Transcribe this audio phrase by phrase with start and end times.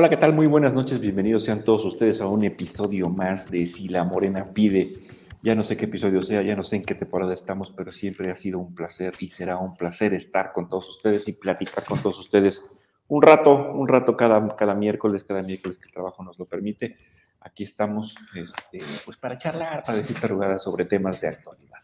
[0.00, 0.32] Hola, ¿qué tal?
[0.32, 4.44] Muy buenas noches, bienvenidos sean todos ustedes a un episodio más de Si la Morena
[4.54, 4.96] pide.
[5.42, 8.30] Ya no sé qué episodio sea, ya no sé en qué temporada estamos, pero siempre
[8.30, 11.98] ha sido un placer y será un placer estar con todos ustedes y platicar con
[11.98, 12.64] todos ustedes
[13.08, 16.96] un rato, un rato cada, cada miércoles, cada miércoles que el trabajo nos lo permite.
[17.40, 21.78] Aquí estamos este, pues para charlar, para decir tarugadas sobre temas de actualidad.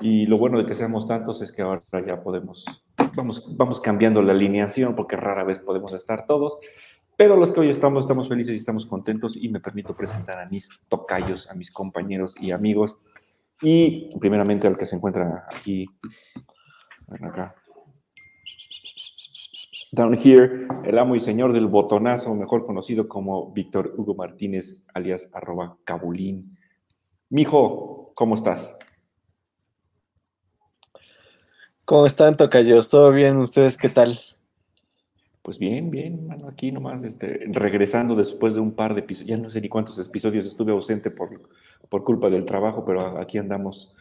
[0.00, 4.20] Y lo bueno de que seamos tantos es que ahora ya podemos, vamos, vamos cambiando
[4.20, 6.58] la alineación porque rara vez podemos estar todos.
[7.16, 10.46] Pero los que hoy estamos, estamos felices y estamos contentos y me permito presentar a
[10.46, 12.96] mis tocayos, a mis compañeros y amigos.
[13.62, 15.86] Y primeramente al que se encuentra aquí,
[17.22, 17.54] acá,
[19.92, 25.30] down here, el amo y señor del botonazo, mejor conocido como Víctor Hugo Martínez, alias
[25.32, 26.58] arroba cabulín.
[27.30, 28.76] Mijo, ¿cómo estás?
[31.86, 32.90] ¿Cómo están, tocayos?
[32.90, 33.38] ¿Todo bien?
[33.38, 34.18] ¿Ustedes qué tal?
[35.46, 39.40] Pues bien, bien, mano, aquí nomás, este, regresando después de un par de episodios, ya
[39.40, 41.40] no sé ni cuántos episodios estuve ausente por,
[41.88, 43.94] por culpa del trabajo, pero aquí andamos.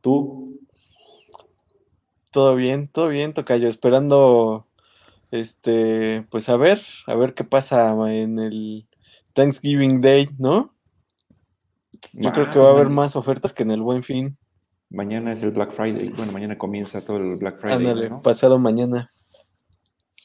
[0.00, 0.58] ¿Tú?
[2.32, 4.66] Todo bien, todo bien, Tocayo, esperando,
[5.30, 8.88] este, pues a ver, a ver qué pasa en el
[9.34, 10.74] Thanksgiving Day, ¿no?
[12.12, 14.36] Yo creo que va a haber más ofertas que en el Buen Fin.
[14.90, 17.76] Mañana es el Black Friday, bueno, mañana comienza todo el Black Friday.
[17.76, 19.08] Ándale, pasado mañana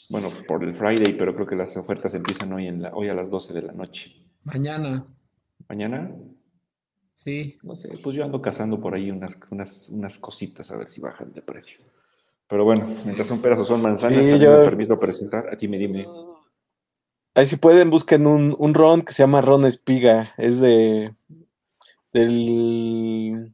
[0.09, 3.13] bueno, por el Friday, pero creo que las ofertas empiezan hoy, en la, hoy a
[3.13, 4.15] las 12 de la noche.
[4.43, 5.05] Mañana.
[5.67, 6.11] ¿Mañana?
[7.23, 7.57] Sí.
[7.63, 11.01] No sé, pues yo ando cazando por ahí unas, unas, unas cositas a ver si
[11.01, 11.83] bajan de precio.
[12.47, 14.59] Pero bueno, mientras son peras o son manzanas, sí, yo...
[14.59, 15.47] me permito presentar.
[15.51, 16.05] A ti me dime.
[17.35, 20.33] Ahí si pueden, busquen un, un ron que se llama ron espiga.
[20.37, 21.15] Es de
[22.11, 23.53] del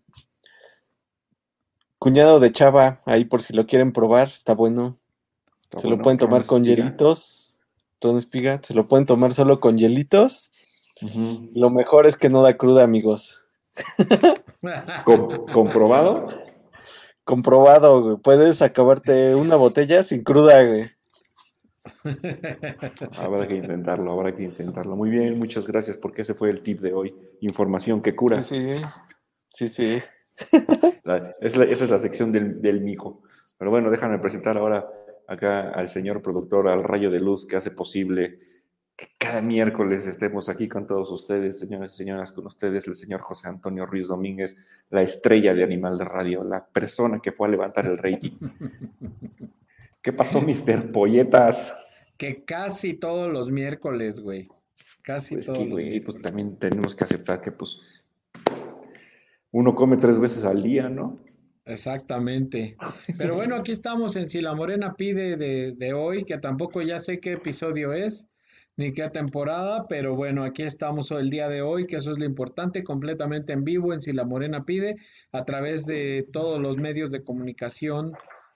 [1.98, 4.99] cuñado de Chava, ahí por si lo quieren probar, está bueno
[5.78, 7.60] se lo pueden tomar con hielitos.
[8.02, 10.52] Ron espiga, se lo pueden tomar solo con hielitos.
[11.54, 13.42] Lo mejor es que no da cruda, amigos.
[15.54, 16.28] ¿Comprobado?
[17.24, 18.18] Comprobado, güey.
[18.18, 20.90] Puedes acabarte una botella sin cruda, güey.
[23.18, 24.96] Habrá que intentarlo, habrá que intentarlo.
[24.96, 27.14] Muy bien, muchas gracias porque ese fue el tip de hoy.
[27.42, 28.42] Información que cura.
[28.42, 28.82] Sí, sí.
[29.52, 30.02] Sí, sí.
[31.42, 33.22] esa es la sección del, del mijo.
[33.58, 34.88] Pero bueno, déjame presentar ahora
[35.30, 38.36] acá al señor productor, al rayo de luz que hace posible
[38.96, 43.22] que cada miércoles estemos aquí con todos ustedes, señores y señoras, con ustedes, el señor
[43.22, 44.58] José Antonio Ruiz Domínguez,
[44.90, 48.32] la estrella de Animal de Radio, la persona que fue a levantar el rating.
[50.02, 51.78] ¿Qué pasó, Mister Polletas?
[52.18, 54.50] Que casi todos los miércoles, güey.
[55.04, 55.70] Casi pues todos.
[55.70, 58.04] güey, pues también tenemos que aceptar que, pues,
[59.52, 61.20] uno come tres veces al día, ¿no?
[61.70, 62.76] Exactamente.
[63.18, 67.20] Pero bueno, aquí estamos en Si la Morena pide de, hoy, que tampoco ya sé
[67.20, 68.28] qué episodio es,
[68.76, 72.26] ni qué temporada, pero bueno, aquí estamos el día de hoy, que eso es lo
[72.26, 74.96] importante, completamente en vivo en Si la Morena pide,
[75.32, 78.14] a través de todos los medios de comunicación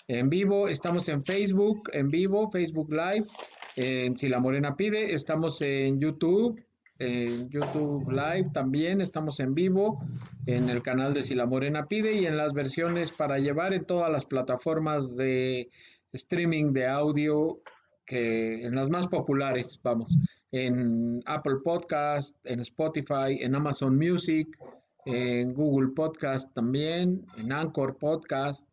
[0.07, 0.67] en vivo.
[0.67, 3.27] Estamos en Facebook en vivo, Facebook Live,
[3.75, 6.59] en Si la Morena pide, estamos en YouTube,
[7.03, 10.03] en YouTube Live también, estamos en vivo
[10.45, 13.85] en el canal de Si la Morena pide y en las versiones para llevar en
[13.85, 15.69] todas las plataformas de
[16.13, 17.59] streaming de audio
[18.05, 20.17] que en las más populares, vamos,
[20.51, 24.57] en Apple Podcast, en Spotify, en Amazon Music,
[25.05, 28.67] en Google Podcast también, en Anchor Podcast,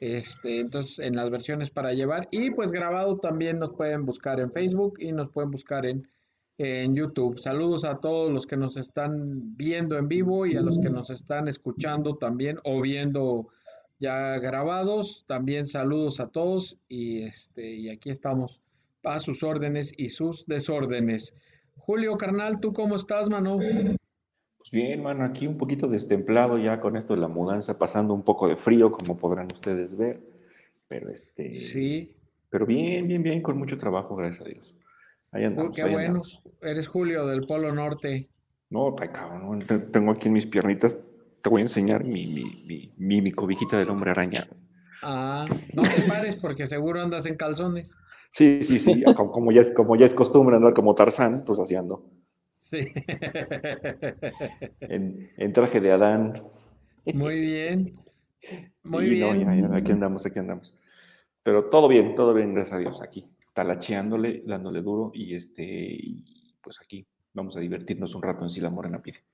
[0.00, 2.28] este, entonces en las versiones para llevar.
[2.30, 6.08] Y pues grabado también nos pueden buscar en Facebook y nos pueden buscar en
[6.62, 7.40] en YouTube.
[7.40, 11.10] Saludos a todos los que nos están viendo en vivo y a los que nos
[11.10, 13.48] están escuchando también o viendo
[13.98, 15.24] ya grabados.
[15.26, 18.60] También saludos a todos y este y aquí estamos
[19.02, 21.34] a sus órdenes y sus desórdenes.
[21.76, 23.56] Julio Carnal, ¿tú cómo estás, mano?
[23.56, 28.22] Pues bien, mano, aquí un poquito destemplado ya con esto de la mudanza, pasando un
[28.22, 30.20] poco de frío, como podrán ustedes ver.
[30.86, 31.54] Pero este.
[31.54, 32.14] Sí.
[32.50, 34.76] Pero bien, bien, bien, con mucho trabajo, gracias a Dios.
[35.32, 35.76] Ahí andamos.
[35.76, 36.22] Qué bueno.
[36.60, 38.28] Eres Julio del Polo Norte.
[38.70, 39.64] No, cabrón.
[39.90, 40.96] Tengo aquí en mis piernitas.
[41.42, 44.46] Te voy a enseñar mi, mi, mi, mi cobijita del hombre araña.
[45.02, 45.44] Ah,
[45.74, 47.96] no te pares porque seguro andas en calzones.
[48.30, 51.74] Sí, sí, sí, como, ya es, como ya es costumbre andar como Tarzán, pues así
[51.74, 52.04] ando.
[52.60, 52.78] Sí.
[54.80, 56.42] En, traje de Adán.
[57.12, 57.98] Muy bien.
[58.82, 59.44] Muy bien.
[59.44, 60.74] No, ya, aquí andamos, aquí andamos.
[61.42, 65.98] Pero todo bien, todo bien, gracias a Dios, aquí, talacheándole, dándole duro y este,
[66.60, 69.24] pues aquí vamos a divertirnos un rato en Si la Morena pide.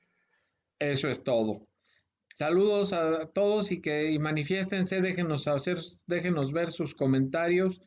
[0.79, 1.67] Eso es todo.
[2.35, 7.83] Saludos a todos y que y manifiéstense, déjenos hacer, déjenos ver sus comentarios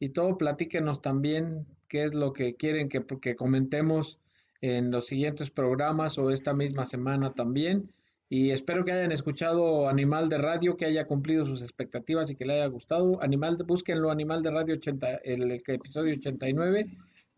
[0.00, 4.18] y todo, platíquenos también qué es lo que quieren que, que comentemos
[4.60, 7.92] en los siguientes programas o esta misma semana también.
[8.34, 12.46] Y espero que hayan escuchado Animal de Radio, que haya cumplido sus expectativas y que
[12.46, 13.22] le haya gustado.
[13.22, 16.86] Animal, búsquenlo, Animal de Radio 80, el, el episodio 89,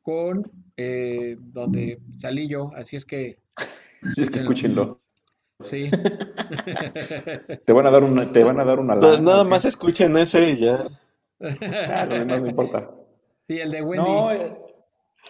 [0.02, 2.70] con eh, donde salí yo.
[2.76, 3.38] Así es que.
[4.17, 5.00] es que escúchenlo.
[5.64, 5.91] Sí.
[7.64, 10.49] te van a dar una, te van a dar una pues Nada más escuchen ese
[10.49, 10.87] y ya.
[11.41, 12.88] no importa.
[13.49, 14.08] Y el de Wendy.
[14.08, 14.56] No, eh,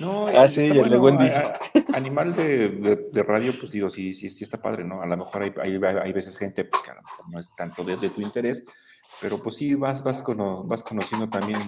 [0.01, 1.29] no, ah, sí, el de Wendy.
[1.95, 5.01] animal de, de, radio, pues digo, sí, sí, sí está padre, ¿no?
[5.01, 7.49] A lo mejor hay, hay, hay veces gente pues, que a lo mejor no es
[7.57, 8.65] tanto desde tu interés,
[9.21, 10.25] pero pues sí vas, vas,
[10.65, 11.61] vas conociendo también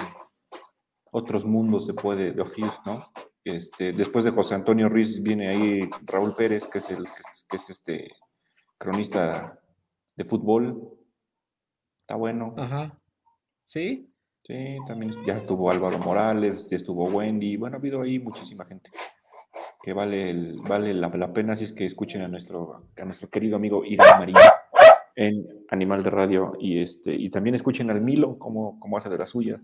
[1.13, 3.03] otros mundos se puede de oficio, ¿no?
[3.45, 7.71] Este, después de José Antonio Ruiz viene ahí Raúl Pérez, que es el que es,
[7.71, 8.11] este
[8.77, 9.59] cronista
[10.17, 10.99] de fútbol.
[11.97, 12.55] Está bueno.
[12.59, 13.01] Ajá.
[13.65, 14.13] ¿Sí?
[14.47, 18.91] Sí, también ya estuvo Álvaro Morales, ya estuvo Wendy, bueno, ha habido ahí muchísima gente
[19.87, 23.85] que vale, vale la, pena si es que escuchen a nuestro, a nuestro querido amigo
[23.85, 24.35] Irán Marín
[25.15, 29.19] en Animal de Radio y, este, y también escuchen al Milo, como, como hace de
[29.19, 29.63] las suyas.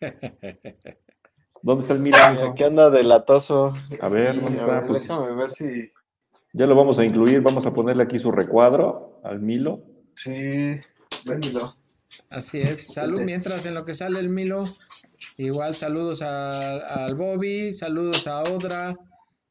[1.62, 2.16] ¿Dónde está el Milo?
[2.16, 3.74] Aquí anda de latoso.
[4.00, 4.86] A ver, ¿dónde está?
[4.86, 5.92] Pues, déjame ver si...
[6.54, 9.82] Ya lo vamos a incluir, vamos a ponerle aquí su recuadro al Milo.
[10.14, 10.80] Sí,
[11.26, 11.60] véndilo.
[12.30, 12.92] Así es.
[12.92, 14.64] Salud mientras en lo que sale el Milo.
[15.36, 18.96] Igual saludos al Bobby, saludos a Odra,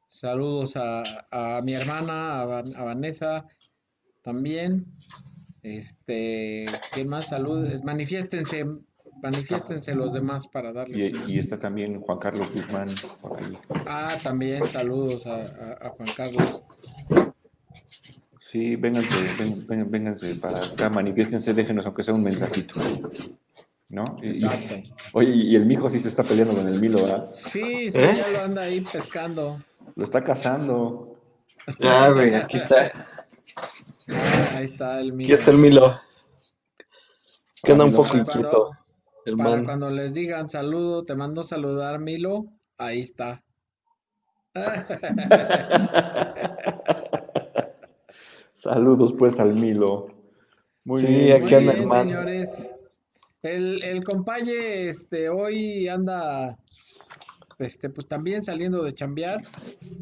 [0.08, 3.46] saludos a, mi hermana, a, Vanessa
[4.22, 4.86] también.
[5.64, 7.28] Este, ¿quién más?
[7.28, 8.66] Salud, manifiéstense,
[9.22, 11.12] manifiéstense los demás para darle.
[11.28, 12.88] Y, está también Juan Carlos Guzmán
[13.22, 13.58] por ahí.
[13.86, 16.64] Ah, también saludos a Juan Carlos.
[18.50, 19.14] Sí, vénganse,
[19.68, 22.80] vénganse para acá, manifiéstense, déjenos aunque sea un mensajito.
[23.90, 24.06] ¿No?
[24.22, 24.76] Exacto.
[25.12, 27.30] oye, y el mijo sí se está peleando con el Milo, ¿verdad?
[27.34, 28.16] Sí, sí, ¿Eh?
[28.18, 29.58] ya lo anda ahí pescando.
[29.96, 31.18] Lo está cazando.
[31.78, 32.90] Ya, güey, aquí está.
[34.56, 35.26] ahí está el Milo.
[35.26, 36.00] Aquí está el Milo.
[37.62, 38.72] Que anda un poco inquieto.
[39.26, 39.66] El man.
[39.66, 42.46] cuando les digan saludo, te mando saludar, Milo,
[42.78, 43.44] ahí está.
[48.58, 50.08] Saludos pues al Milo.
[50.84, 52.68] Muy bien, aquí anda el señores.
[53.44, 56.58] El, el compaye este, hoy anda
[57.60, 59.44] este, pues también saliendo de chambear.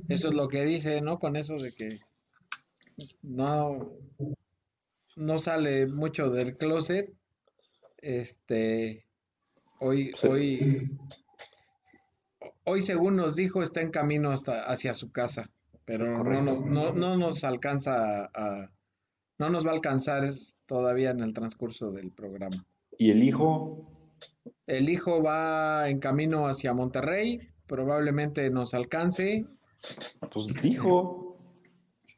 [0.08, 1.20] Eso es lo que dice, ¿no?
[1.20, 2.00] Con eso de que
[3.24, 3.92] no,
[5.18, 7.14] no sale mucho del closet.
[7.98, 9.06] Este,
[9.82, 10.98] hoy, hoy,
[12.64, 15.52] hoy según nos dijo, está en camino hasta hacia su casa
[15.86, 18.72] pero no, no, no, nos alcanza a,
[19.38, 20.34] no nos va a alcanzar
[20.66, 22.66] todavía en el transcurso del programa.
[22.98, 23.92] ¿Y el hijo?
[24.66, 29.46] El hijo va en camino hacia Monterrey, probablemente nos alcance.
[30.32, 31.36] Pues dijo.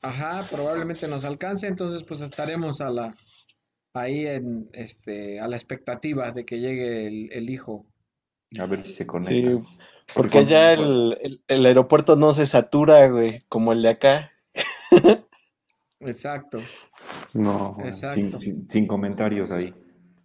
[0.02, 3.16] Ajá, probablemente nos alcance, entonces pues estaremos a la
[3.94, 7.86] ahí en este a la expectativa de que llegue el, el hijo.
[8.60, 9.68] A ver si se conecta.
[10.14, 14.32] Porque allá el, el, aeropuerto no se satura, güey, como el de acá.
[16.00, 16.60] Exacto.
[17.34, 17.76] No,
[18.70, 19.74] Sin, comentarios ahí.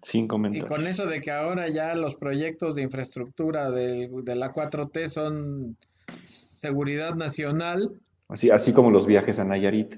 [0.03, 0.67] Sin comentarios.
[0.67, 5.09] Y con eso de que ahora ya los proyectos de infraestructura de, de la 4T
[5.09, 5.75] son
[6.23, 7.91] seguridad nacional.
[8.29, 9.97] Así, así como los viajes a Nayarit.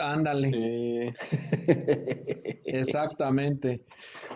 [0.00, 0.48] ándale.
[0.48, 1.10] Sí.
[2.64, 3.82] Exactamente.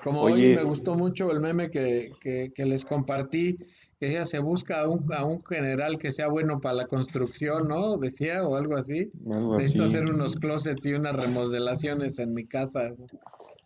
[0.03, 3.59] Como hoy me gustó mucho el meme que, que, que les compartí
[3.99, 7.67] que ella se busca a un, a un general que sea bueno para la construcción,
[7.69, 7.97] ¿no?
[7.97, 9.11] Decía, o algo así.
[9.25, 12.93] Necesito hacer unos closets y unas remodelaciones en mi casa.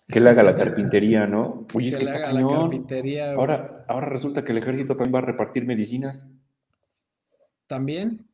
[0.08, 1.66] Que le haga la carpintería, ¿no?
[1.74, 3.32] Oye, que, es que le haga la carpintería.
[3.32, 6.26] Ahora, ahora resulta que el ejército también va a repartir medicinas.
[7.66, 8.26] ¿También?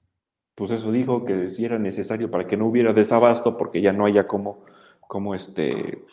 [0.55, 4.07] Pues eso dijo que si era necesario para que no hubiera desabasto, porque ya no
[4.07, 4.65] haya como,
[5.01, 6.05] como este,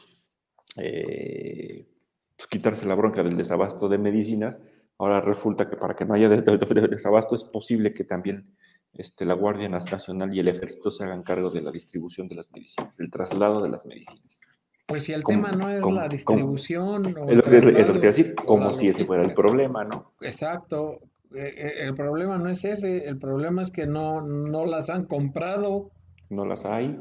[0.78, 1.88] eh,
[2.36, 4.58] pues quitarse la bronca del desabasto de medicinas
[4.98, 6.30] Ahora resulta que para que no haya
[6.90, 8.56] desabasto es posible que también
[8.94, 12.52] este, la Guardia Nacional y el Ejército se hagan cargo de la distribución de las
[12.54, 14.42] medicinas, del traslado de las medicinas.
[14.88, 18.00] Pues si el ¿Cómo- tema no es la distribución o Es lo, que, es lo
[18.00, 20.14] decir, como si ese fuera el problema, ¿no?
[20.22, 21.00] Exacto.
[21.34, 25.06] Eh, eh, El problema no es ese, el problema es que no, no las han
[25.06, 25.92] comprado.
[26.30, 26.98] No las hay.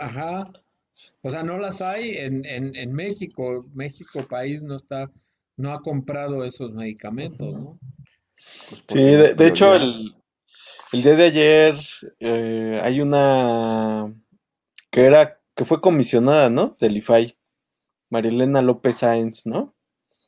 [0.00, 0.44] Ajá.
[1.22, 3.64] O sea, no las hay en, en, en México.
[3.74, 5.10] México, país, no está,
[5.56, 7.78] no ha comprado esos medicamentos, ¿no?
[8.68, 10.14] Pues, Sí, de, de hecho, el,
[10.92, 11.80] el día de ayer
[12.20, 14.14] eh, hay una
[14.90, 16.74] que era, que fue comisionada, ¿no?
[16.80, 17.38] Del IFAI,
[18.10, 19.74] Marilena López Sáenz, ¿no?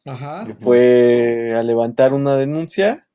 [0.04, 0.44] Ajá.
[0.46, 3.08] que fue a levantar una denuncia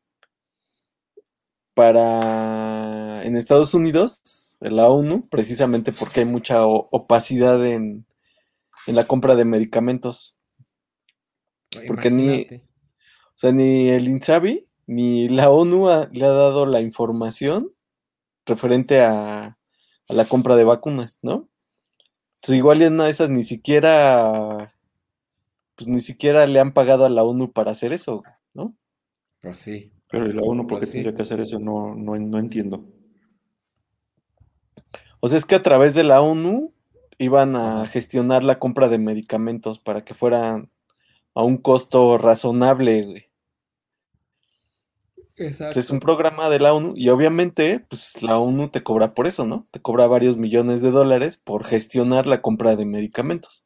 [1.73, 8.05] para en Estados Unidos, en la ONU, precisamente porque hay mucha opacidad en,
[8.87, 10.35] en la compra de medicamentos.
[11.87, 12.47] Porque ni-.
[12.53, 17.71] O sea, ni el INSABI ni la ONU ha- le ha dado la información
[18.45, 19.45] referente a,
[20.09, 21.49] a la compra de vacunas, ¿no?
[22.35, 24.73] Entonces, igual en una de esas ni siquiera,
[25.75, 28.23] pues ni siquiera le han pagado a la ONU para hacer eso,
[28.53, 28.75] ¿no?
[29.41, 29.93] Pues sí.
[30.09, 30.93] Pero ¿y la ONU por qué Pues sí.
[30.93, 31.59] tendría que hacer eso?
[31.59, 32.85] No, no, no entiendo.
[35.19, 36.73] O sea, es que a través de la ONU
[37.17, 40.71] iban a gestionar la compra de medicamentos para que fueran
[41.35, 43.25] a un costo razonable, güey.
[45.37, 45.79] Exacto.
[45.79, 49.45] Es un programa de la ONU y obviamente, pues la ONU te cobra por eso,
[49.45, 49.67] ¿no?
[49.71, 53.65] Te cobra varios millones de dólares por gestionar la compra de medicamentos.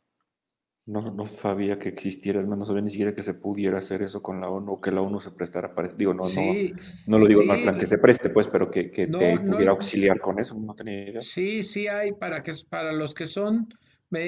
[0.88, 4.40] No, no sabía que existiera, no sabía ni siquiera que se pudiera hacer eso con
[4.40, 5.88] la ONU, o que la ONU se prestara para...
[5.90, 6.74] Digo, no, no, Sí,
[7.08, 9.18] no lo digo en mal sí, plan que se preste, pues, pero que, que No,
[9.18, 11.22] te no- pudiera auxiliar con eso, no tenía idea.
[11.22, 13.68] Sí, sí hay para que para los que son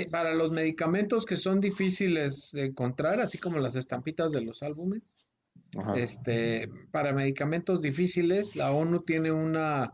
[0.09, 5.03] para los medicamentos que son difíciles de encontrar, así como las estampitas de los álbumes.
[5.77, 5.93] Ajá.
[5.95, 9.93] Este, para medicamentos difíciles, la ONU tiene una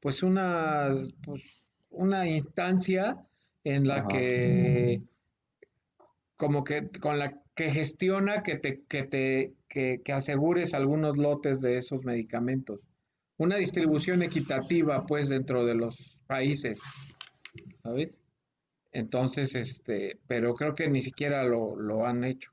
[0.00, 1.42] pues una pues
[1.90, 3.16] una instancia
[3.64, 4.08] en la Ajá.
[4.08, 5.02] que
[6.36, 11.60] como que con la que gestiona que te que te que, que asegures algunos lotes
[11.60, 12.80] de esos medicamentos.
[13.36, 16.80] Una distribución equitativa pues dentro de los países,
[17.82, 18.18] ¿sabes?
[18.92, 22.50] Entonces, este, pero creo que ni siquiera lo, lo han hecho.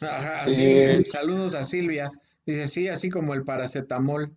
[0.00, 1.04] Ajá, Sí.
[1.06, 2.10] saludos a Silvia.
[2.46, 4.32] Dice, sí, así como el paracetamol.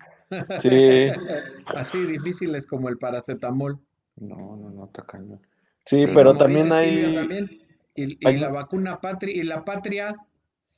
[0.59, 1.07] Sí,
[1.75, 3.79] Así difíciles como el paracetamol.
[4.17, 5.39] No, no, no, está cañón.
[5.85, 7.49] sí, Pero también Silvia hay, también.
[7.95, 10.15] Y, y hay- la vacuna patria, y la patria.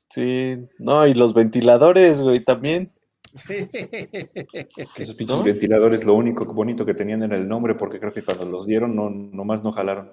[0.09, 2.91] sí, no, y los ventiladores, güey, también.
[4.97, 5.43] Esos pinches ¿No?
[5.43, 8.95] ventiladores, lo único bonito que tenían era el nombre, porque creo que cuando los dieron,
[8.95, 10.11] no, nomás no jalaron.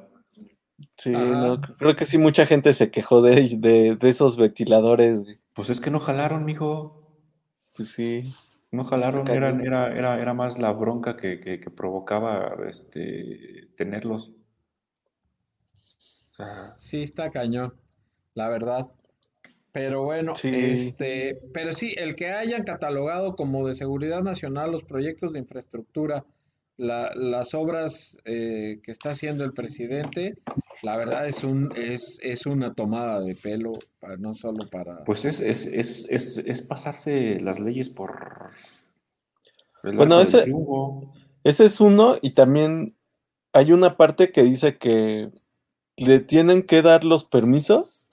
[1.02, 5.38] Sí, no, creo que sí mucha gente se quejó de, de, de esos ventiladores, güey.
[5.54, 7.06] Pues es que no jalaron, mijo.
[7.76, 8.22] Pues sí.
[8.70, 9.66] No jalaron, eran, cañón.
[9.66, 14.30] era, era, era más la bronca que, que- que provocaba este, tenerlos.
[16.30, 16.46] O sea,
[16.78, 17.74] Sí, está cañón,
[18.34, 18.86] la verdad.
[19.72, 20.50] Pero bueno, Sí.
[20.54, 26.24] este, pero sí, el que hayan catalogado como de seguridad nacional los proyectos de infraestructura,
[26.80, 30.38] la- las obras eh, que está haciendo el presidente,
[30.82, 35.04] la verdad es un, es, es una tomada de pelo, para- no solo para.
[35.04, 38.50] pues es, es, es, es, es pasarse las leyes por
[39.82, 40.44] el Bueno, ese-.
[41.44, 42.96] Ese es uno, y también
[43.52, 45.30] hay una parte que dice que
[45.96, 48.10] le tienen que dar los permisos,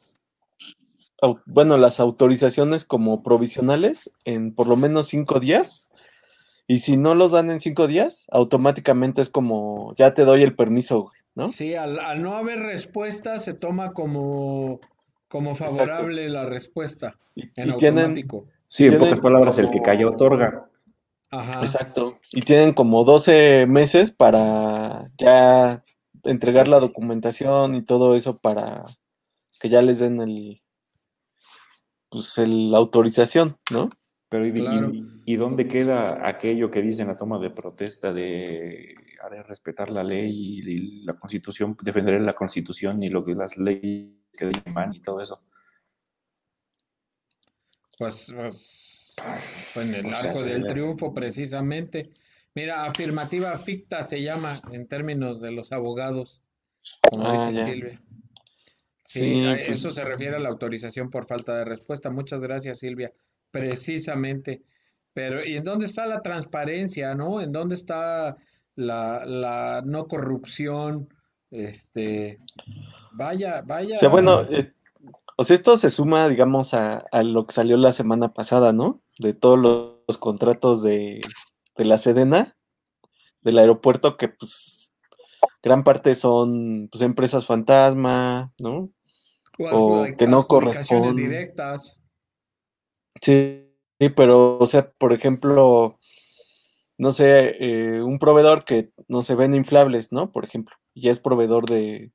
[1.46, 5.87] bueno, las autorizaciones como provisionales en por lo menos cinco días,
[6.68, 10.54] y si no los dan en cinco días, automáticamente es como, ya te doy el
[10.54, 11.50] permiso, güey, ¿no?
[11.50, 14.82] Sí, al, al no haber respuesta se toma como,
[15.30, 18.28] como favorable la respuesta Y, en y tienen.
[18.68, 20.70] Sí, en tienen pocas palabras, el que calla otorga.
[21.30, 21.60] Ajá.
[21.60, 25.84] exacto, y tienen como 12 meses para ya
[26.24, 28.86] entregar la documentación y todo eso para
[29.60, 30.62] que ya les den el,
[32.10, 33.90] pues, el, la autorización, ¿no?
[34.30, 34.92] Pero ¿y, y- Claro.
[35.26, 38.94] y dónde queda aquello que dice en la toma de protesta de
[39.24, 43.58] haré respetar la ley y, y la constitución, defenderé la constitución y lo que las
[43.58, 45.42] leyes que llaman y todo eso?
[47.98, 50.74] Pues, pues, pues en el Pues, arco del es.
[50.74, 52.12] triunfo, precisamente.
[52.54, 56.44] Mira, afirmativa ficta se llama en términos de los abogados,
[57.10, 57.66] como Ah, dice ya.
[57.68, 58.00] Silvia.
[59.04, 62.10] Sí, Sí, a pues- eso se refiere a la autorización por falta de respuesta.
[62.12, 63.14] Muchas gracias, Silvia.
[63.52, 64.62] Precisamente.
[65.14, 67.42] Pero, ¿y en dónde está la transparencia, no?
[67.42, 68.38] ¿En dónde está
[68.76, 71.10] la, la no corrupción?
[71.50, 72.40] Este,
[73.14, 73.96] vaya, vaya.
[73.96, 74.74] O sea, bueno, eh,
[75.38, 79.02] o sea, esto se suma, digamos, a, a lo que salió la semana pasada, ¿no?
[79.20, 81.22] De todos los, los contratos de,
[81.78, 82.58] de la Sedena,
[83.42, 84.92] del aeropuerto, que pues
[85.62, 88.90] gran parte son pues, empresas fantasma, ¿no?
[89.72, 91.16] O, que no corresponden.
[91.16, 92.00] directas.
[93.22, 93.70] Sí,
[94.00, 96.00] sí, pero, o sea, por ejemplo,
[96.98, 100.32] no sé, eh, un proveedor que no se vende inflables, ¿no?
[100.32, 102.12] Por ejemplo, ya es proveedor de,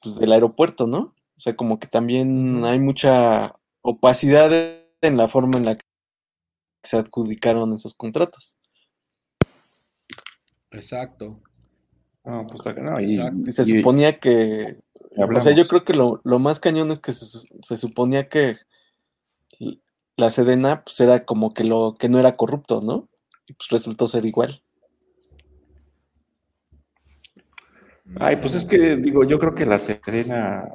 [0.00, 1.14] pues, del aeropuerto, ¿no?
[1.36, 4.50] O sea, como que también hay mucha opacidad
[5.00, 5.84] en la forma en la que
[6.82, 8.56] se adjudicaron esos contratos.
[10.70, 11.40] Exacto.
[12.24, 14.78] No, pues no, y, se suponía que.
[15.16, 18.58] O sea, yo creo que lo, más cañón es que se, suponía que
[20.18, 23.08] la Sedena pues era como que lo que no era corrupto, ¿no?
[23.46, 24.62] Y pues resultó ser igual.
[28.16, 30.74] Ay, pues es que digo, yo creo que la Sedena,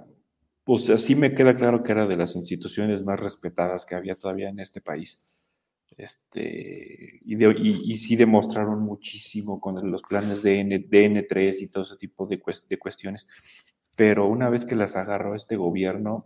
[0.63, 4.47] pues así me queda claro que era de las instituciones más respetadas que había todavía
[4.47, 5.19] en este país.
[5.97, 11.97] Este, y, y, sí demostraron muchísimo con los planes de N, DN3 y todo ese
[11.97, 13.27] tipo de, de cuestiones.
[13.95, 16.25] Pero una vez que las agarró este gobierno,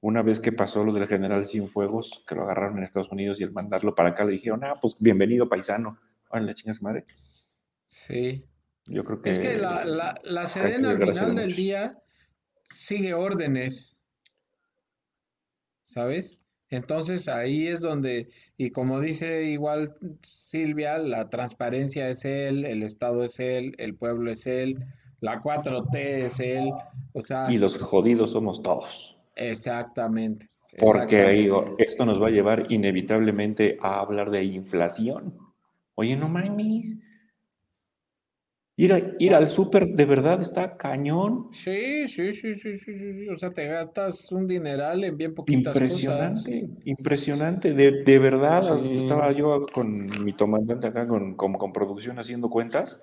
[0.00, 3.44] una vez que pasó lo del general Cienfuegos, que lo agarraron en Estados Unidos y
[3.44, 5.98] el mandarlo para acá, le dijeron, ah, pues bienvenido paisano.
[6.30, 7.04] Ahora le chingas madre.
[7.88, 8.44] Sí.
[8.86, 9.30] Yo creo que.
[9.30, 11.98] Es que la, la, la Serena al final del día
[12.70, 13.96] sigue órdenes.
[15.84, 16.40] ¿Sabes?
[16.70, 23.24] Entonces ahí es donde, y como dice igual Silvia, la transparencia es él, el Estado
[23.24, 24.78] es él, el pueblo es él,
[25.20, 26.70] la 4T es él,
[27.12, 27.50] o sea...
[27.50, 29.19] Y los jodidos somos todos.
[29.40, 30.48] Exactamente.
[30.78, 35.36] Porque esto nos va a llevar inevitablemente a hablar de inflación.
[35.96, 36.96] Oye, no mames,
[38.80, 41.48] Ir, al súper de verdad está cañón.
[41.52, 45.76] Sí, sí, sí, sí, sí, sí, O sea, te gastas un dineral en bien poquitas
[45.76, 46.86] impresionante, cosas.
[46.86, 48.62] Impresionante, de, de verdad.
[48.82, 53.02] Estaba yo con mi tomandante acá con, con, producción haciendo cuentas.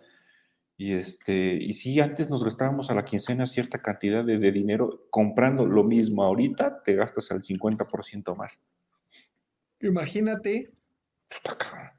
[0.78, 5.08] Y este, y sí, antes nos gastábamos a la quincena cierta cantidad de, de dinero
[5.10, 6.24] comprando lo mismo.
[6.24, 8.62] Ahorita te gastas al 50% más.
[9.82, 10.72] Imagínate.
[11.30, 11.98] Está cañón.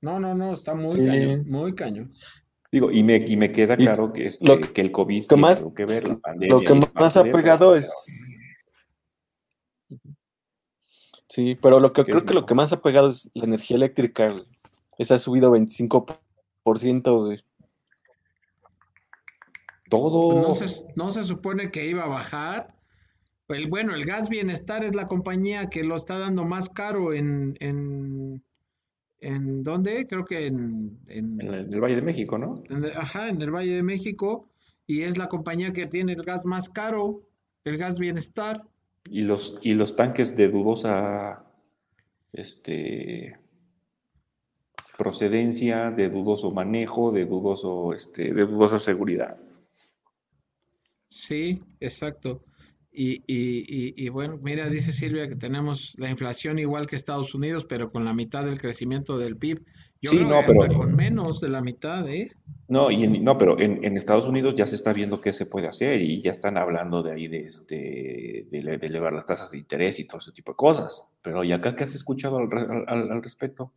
[0.00, 2.12] No, no, no, está muy cañón, muy cañón.
[2.70, 5.64] Digo, y me, y me queda claro que, es, lo, que el COVID que más,
[5.74, 6.54] que ver, la pandemia.
[6.54, 7.90] Lo que más ha pegado es.
[11.28, 14.34] Sí, pero lo que creo que lo que más ha pegado es la energía eléctrica,
[14.98, 17.45] Esa ha subido 25%, güey.
[19.88, 20.30] Todo.
[20.30, 22.74] Pues no se, no se supone que iba a bajar.
[23.48, 27.56] El, bueno, el gas bienestar es la compañía que lo está dando más caro en,
[27.60, 28.42] en,
[29.20, 30.06] ¿En dónde?
[30.06, 32.62] Creo que en, en, el, Valle de México, ¿no?
[32.96, 34.48] ajá, en el Valle de México.
[34.86, 37.22] Y es la compañía que tiene el gas más caro,
[37.64, 38.62] el gas bienestar.
[39.10, 41.44] Y los, y los tanques de dudosa
[42.32, 43.36] este,
[44.96, 49.36] procedencia, de dudoso manejo, de dudoso, este, de dudosa seguridad.
[51.26, 52.44] Sí, exacto.
[52.92, 57.66] Y, y, y, bueno, mira, dice Silvia que tenemos la inflación igual que Estados Unidos,
[57.68, 59.62] pero con la mitad del crecimiento del PIB.
[60.00, 62.30] Yo sí, no, pero con menos de la mitad, ¿eh?
[62.68, 65.66] No, y no, pero en, en, Estados Unidos ya se está viendo qué se puede
[65.66, 69.98] hacer y ya están hablando de ahí de este de, elevar las tasas de interés
[69.98, 71.10] y todo ese tipo de cosas.
[71.22, 72.48] Pero ¿y acá qué has escuchado al,
[72.86, 73.72] al, al respecto?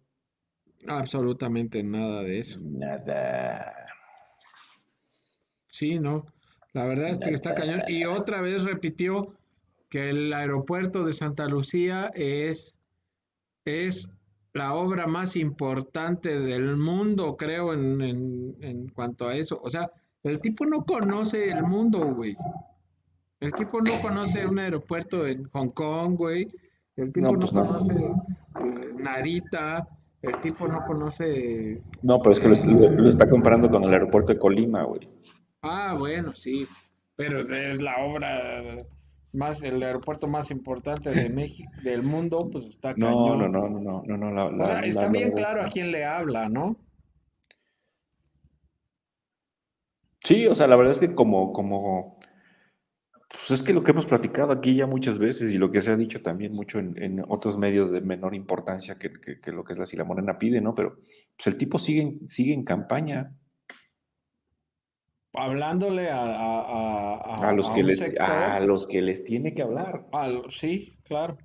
[0.87, 2.59] Absolutamente nada de eso.
[2.61, 3.73] Nada.
[5.67, 6.25] Sí, no.
[6.73, 7.81] La verdad es que está cañón.
[7.87, 9.33] Y otra vez repitió
[9.89, 12.77] que el aeropuerto de Santa Lucía es,
[13.65, 14.09] es
[14.53, 19.59] la obra más importante del mundo, creo, en, en, cuanto a eso.
[19.63, 19.91] O sea,
[20.23, 22.35] el tipo no conoce el mundo, güey.
[23.39, 26.47] El tipo no conoce un aeropuerto en Hong Kong, güey.
[26.95, 29.87] El tipo no, pues conoce eh, Narita.
[30.21, 31.81] El tipo no conoce.
[32.01, 35.07] No, pero es que lo, lo, está comparando con el aeropuerto de Colima, güey.
[35.61, 36.67] Ah, bueno, sí,
[37.15, 38.85] pero es la obra
[39.33, 44.03] más, el aeropuerto más importante de México, del mundo, pues está no, No, no, no,
[44.05, 46.77] no, no, o sea, está bien claro a quién le habla, ¿no?
[50.23, 52.19] Sí, o sea, la verdad es que como, como,
[53.29, 55.91] pues es que lo que hemos platicado aquí ya muchas veces y lo que se
[55.91, 59.11] ha dicho también mucho en, otros medios de menor importancia que,
[59.51, 60.75] lo que es la Sila Morena pide, ¿no?
[60.75, 63.33] Pero pues el tipo sigue, sigue en campaña
[65.33, 70.05] hablándole a, a, los que les a los que les tiene que hablar.
[70.49, 71.37] sí, claro,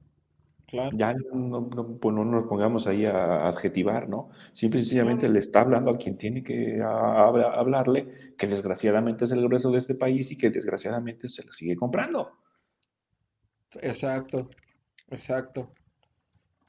[0.67, 0.91] claro.
[0.97, 4.31] Ya no, pues no, nos pongamos ahí a adjetivar, ¿no?
[4.53, 9.43] Simple y sencillamente le está hablando a quien tiene que hablarle, que desgraciadamente es el
[9.43, 12.33] grueso de este país y que desgraciadamente se lo sigue comprando.
[13.81, 14.51] Exacto,
[15.11, 15.73] exacto.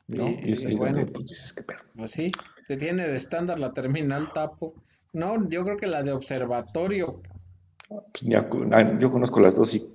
[0.08, 0.30] ¿No?
[0.30, 1.56] Y, bueno, pues,
[1.96, 2.28] pues sí,
[2.68, 4.76] te tiene de estándar la terminal Tapo
[5.16, 7.22] No, yo creo que la de observatorio.
[7.88, 9.88] Pues ni a- a- yo conozco las dos y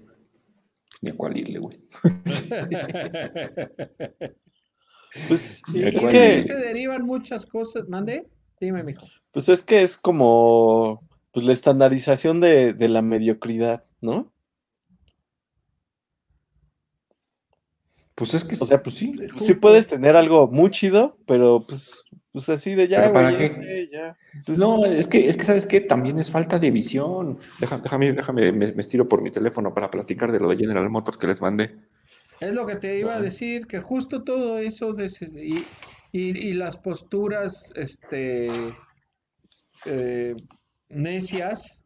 [1.02, 1.80] ni a cuál irle, güey.
[5.26, 7.88] Pues, Y, ¿De y es que, se derivan muchas cosas.
[7.88, 8.28] ¿Mande?
[8.60, 9.04] Dime, mijo.
[9.32, 11.02] pues es que es como
[11.32, 14.32] pues la estandarización de, de la mediocridad, ¿no?
[18.14, 19.12] Pues es que, O sea, pues sí.
[19.40, 23.06] Sí puedes tener algo muy chido, pero pues, pues así de ya,
[23.40, 24.16] este, ya.
[24.46, 25.80] Pues, No, es que, es que ¿sabes qué?
[25.80, 27.38] También es falta de visión.
[27.60, 30.88] Deja- déjame, déjame, me, me estiro por mi teléfono para platicar de lo de General
[30.90, 31.74] Motors que les mandé.
[32.40, 35.64] Es lo que te iba a decir, que justo todo eso de y,
[36.12, 38.48] y- y las posturas este,
[39.86, 40.34] eh,
[40.88, 41.82] necias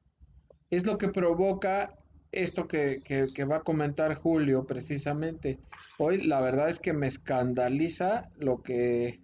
[0.70, 1.94] es lo que provoca
[2.32, 5.58] esto que, que- que va a comentar Julio precisamente.
[5.98, 9.20] Hoy la verdad es que me escandaliza lo que,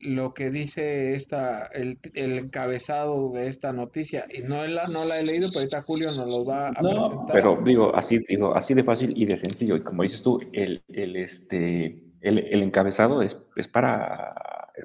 [0.00, 4.24] lo que dice esta, el, el encabezado de esta noticia.
[4.32, 7.08] Y no la, no la he leído, pero ahorita Julio nos lo va a No,
[7.08, 7.26] presentar.
[7.32, 9.76] pero digo así, digo, así de fácil y de sencillo.
[9.76, 14.34] Y como dices tú, el, el, este, el, el encabezado es, es para,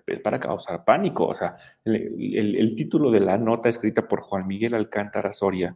[0.05, 1.25] es para causar pánico.
[1.27, 1.95] O sea, el,
[2.35, 5.75] el- el título de la nota escrita por Juan Miguel Alcántara Soria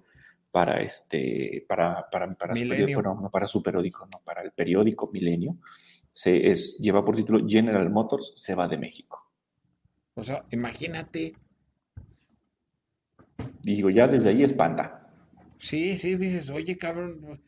[0.51, 5.09] para este, para, para, para su periódico, no para su periódico, no, para el periódico
[5.13, 5.57] Milenio,
[6.11, 9.28] se es, lleva por título General Motors se va de México.
[10.19, 11.33] O sea, imagínate.
[13.63, 15.07] Digo, ya desde ahí espanta.
[15.57, 17.41] Sí, sí, dices, oye, cabrón,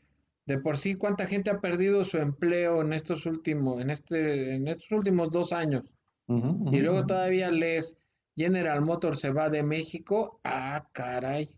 [0.46, 4.68] de por sí, ¿cuánta gente ha perdido su empleo en estos últimos, en este, en
[4.68, 5.84] estos últimos dos años?
[6.28, 7.98] Y luego todavía lees,
[8.38, 10.40] General Motors se va de México.
[10.46, 11.50] Ah, caray.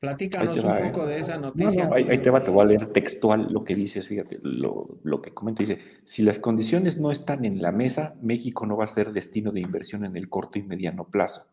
[0.00, 0.90] Platícanos un ¿eh?
[0.90, 1.88] poco de esa No, noticia.
[1.88, 4.98] no, ahí, ahí te va, te voy a leer textual lo que dices, fíjate, lo,
[5.02, 8.84] lo que comenta, dice, si las condiciones no están en la mesa, México no va
[8.84, 11.48] a ser destino de inversión en el corto y mediano plazo.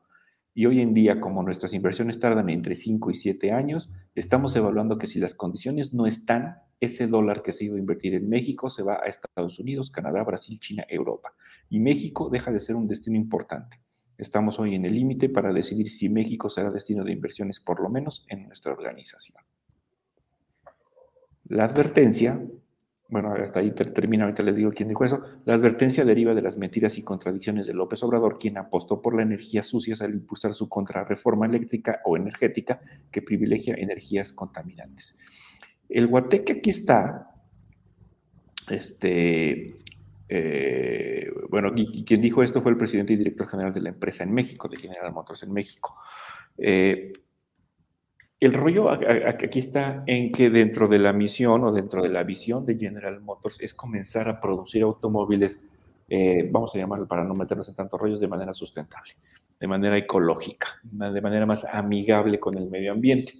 [0.55, 4.99] Y hoy en día, como nuestras inversiones tardan entre 5 y 7 años, estamos evaluando
[4.99, 8.69] que si las condiciones no están, ese dólar que se iba a invertir en México
[8.69, 11.33] se va a Estados Unidos, Canadá, Brasil, China, Europa.
[11.69, 13.79] Y México deja de ser un destino importante.
[14.17, 17.89] Estamos hoy en el límite para decidir si México será destino de inversiones, por lo
[17.89, 19.43] menos en nuestra organización.
[21.45, 22.41] La advertencia,
[23.09, 25.21] bueno, hasta ahí ter- termina, ahorita les digo quién dijo eso.
[25.45, 29.23] La advertencia deriva de las mentiras y contradicciones de López Obrador, quien apostó por la
[29.23, 32.79] energía sucia al impulsar su contrarreforma eléctrica o energética
[33.11, 35.17] que privilegia energías contaminantes.
[35.89, 37.29] El guateque aquí está,
[38.69, 39.75] este,
[40.29, 44.23] eh, bueno, y, quien dijo esto fue el presidente y director general de la empresa
[44.23, 45.95] en México, de General Motors en México.
[46.57, 47.11] Eh,
[48.39, 52.65] el rollo aquí está en que dentro de la misión o dentro de la visión
[52.65, 55.63] de General Motors es comenzar a producir automóviles,
[56.09, 59.13] eh, vamos a llamarlo para no meternos en tantos rollos, de manera sustentable,
[59.59, 63.33] de manera ecológica, de manera más amigable con el medio ambiente.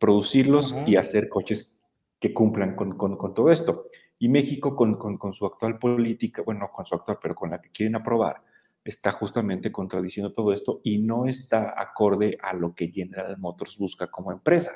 [0.00, 0.84] Producirlos Ajá.
[0.88, 1.78] y hacer coches
[2.18, 3.84] que cumplan con, con- con todo esto.
[4.18, 7.50] Y México, con, con- con su actual política, bueno, no con su actual, pero con
[7.50, 8.42] la que quieren aprobar,
[8.84, 14.08] está justamente contradiciendo todo esto y no está acorde a lo que General Motors busca
[14.08, 14.72] como empresa.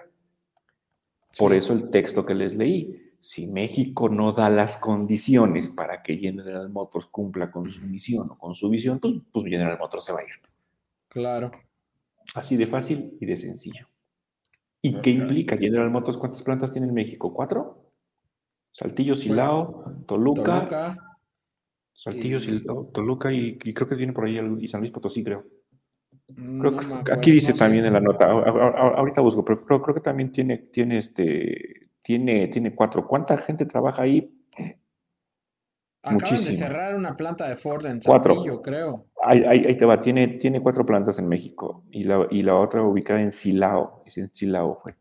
[1.38, 1.58] Por Sí.
[1.58, 6.68] eso el texto que les leí, si México no da las condiciones para que General
[6.70, 10.20] Motors cumpla con su misión o con su visión, pues, pues General Motors se va
[10.20, 10.30] a ir.
[11.08, 11.50] Claro.
[12.34, 13.88] Así de fácil y de sencillo.
[14.82, 16.16] ¿Y qué implica General Motors?
[16.16, 17.32] ¿Cuántas plantas tiene en México?
[17.34, 17.85] ¿Cuatro?
[18.76, 20.96] Saltillo, Silao, Toluca, Toluca.
[21.94, 24.92] Saltillo, y- Silao, Toluca y, y creo que tiene por ahí el- y San Luis
[24.92, 25.44] Potosí, creo.
[26.36, 29.64] no Creo me que- acuerdo, aquí dice no también en la nota, ahorita busco, pero
[29.64, 33.06] creo, creo que también tiene, tiene este, tiene, tiene cuatro.
[33.06, 34.30] ¿Cuánta gente trabaja ahí?
[36.02, 36.58] Acaban de muchísimo.
[36.58, 38.34] cerrar una planta de Ford en Cuatro.
[38.34, 39.06] Saltillo, creo.
[39.24, 42.56] Ahí, ahí- ahí te va, tiene, tiene cuatro plantas en México y la, y la
[42.56, 44.94] otra ubicada en Silao, en Silao fue,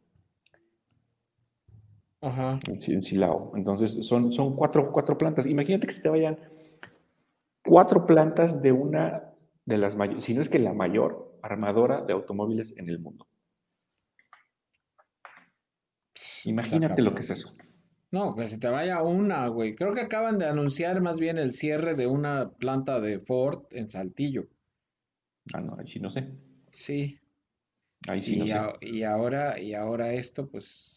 [2.26, 2.60] Ajá.
[2.68, 3.52] en, Si- en Silao.
[3.56, 5.46] Entonces son, son cuatro, cuatro plantas.
[5.46, 6.38] Imagínate que se te vayan
[7.64, 9.32] cuatro plantas de una
[9.66, 13.28] de las mayores, si no es que la mayor armadora de automóviles en el mundo.
[16.46, 17.54] Imagínate lo que es eso.
[18.12, 19.76] No, que se te vaya una, güey.
[19.76, 23.90] Creo que acaban de anunciar más bien el cierre de una planta de Ford en
[23.90, 24.48] Saltillo.
[25.54, 26.32] Ah, no, ahí sí no sé.
[26.72, 27.20] Sí.
[28.08, 28.54] Ahí sí no sé.
[28.54, 30.95] a- y ahora, y ahora esto, pues,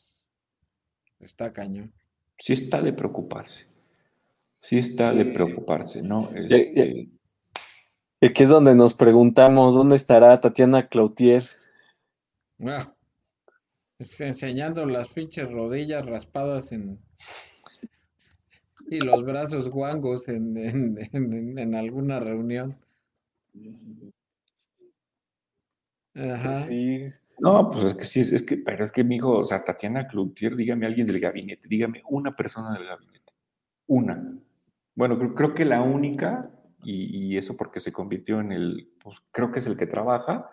[1.20, 1.92] está cañón.
[2.38, 3.66] sí está de preocuparse.
[4.60, 6.30] Sí está de preocuparse, ¿no?
[6.34, 7.08] Este,
[8.20, 11.44] Y aquí es donde nos preguntamos dónde estará Tatiana Cloutier.
[12.66, 12.92] Ah,
[13.96, 16.98] pues, enseñando las pinches rodillas raspadas en
[18.90, 22.76] y los brazos guangos en, en, en- en alguna reunión.
[26.14, 26.64] Ajá.
[26.66, 27.08] Sí.
[27.40, 30.06] No, pues es que sí, es que, pero es que mi hijo, o sea, Tatiana
[30.06, 33.32] Cloutier, dígame alguien del gabinete, dígame una persona del gabinete.
[33.86, 34.36] Una.
[34.94, 36.50] Bueno, creo, que la única,
[36.82, 40.50] y, y eso porque se convirtió en el, pues creo que es el que trabaja,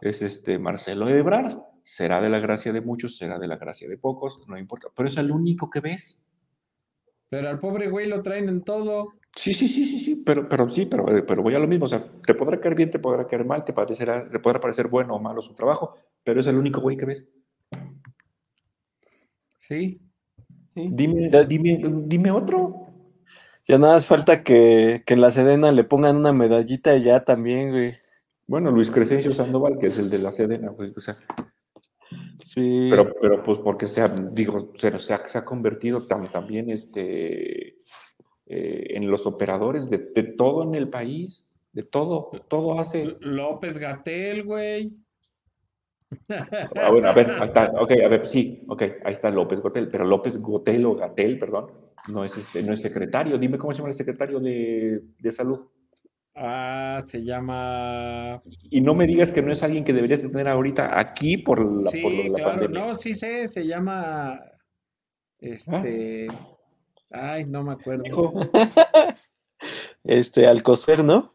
[0.00, 1.58] es este Marcelo Ebrard.
[1.82, 4.88] Será de la gracia de muchos, será de la gracia de pocos, no importa.
[4.94, 6.23] Pero es el único que ves.
[7.34, 9.14] Pero al pobre güey lo traen en todo.
[9.34, 11.86] Sí, sí, sí, sí, sí, pero, pero sí, pero, pero voy a lo mismo.
[11.86, 14.86] O sea, te podrá caer bien, te podrá caer mal, te, parecerá, te podrá parecer
[14.86, 17.26] bueno o malo su trabajo, pero es el único güey que ves.
[19.58, 20.00] Sí.
[20.76, 20.88] sí.
[20.92, 22.86] Dime, Ya- dime, dime otro.
[23.66, 27.24] Ya nada más falta que, que en la Sedena le pongan una medallita y ya
[27.24, 27.94] también, güey.
[28.46, 31.14] Bueno, Luis Crescencio Sandoval, que es el de la Sedena, güey, o sea,
[32.44, 32.88] Sí.
[32.90, 36.68] pero, pero pues porque se ha, digo, se, se ha, se ha convertido tam- también
[36.70, 37.78] este,
[38.46, 43.16] eh, en los operadores de, de todo en el país, de todo, todo hace.
[43.20, 44.92] López Gatel, güey.
[46.76, 49.88] Ah, bueno, a ver, ahí está, ok, a ver, sí, ok, ahí está López Gotel,
[49.88, 51.72] pero López Gotel o Gatel, perdón,
[52.08, 53.38] no es, este, no es secretario.
[53.38, 55.66] Dime cómo se llama el secretario de, de salud.
[56.36, 58.42] Ah, se llama.
[58.70, 61.64] Y no me digas que no es alguien que deberías de tener ahorita aquí por
[61.64, 62.50] la, Sí, por la claro.
[62.50, 62.80] pandemia.
[62.86, 64.40] No, sí sé, se llama.
[65.38, 66.26] Este.
[67.10, 68.04] Ay, no me acuerdo.
[70.02, 71.34] Este, Alcocer, ¿no?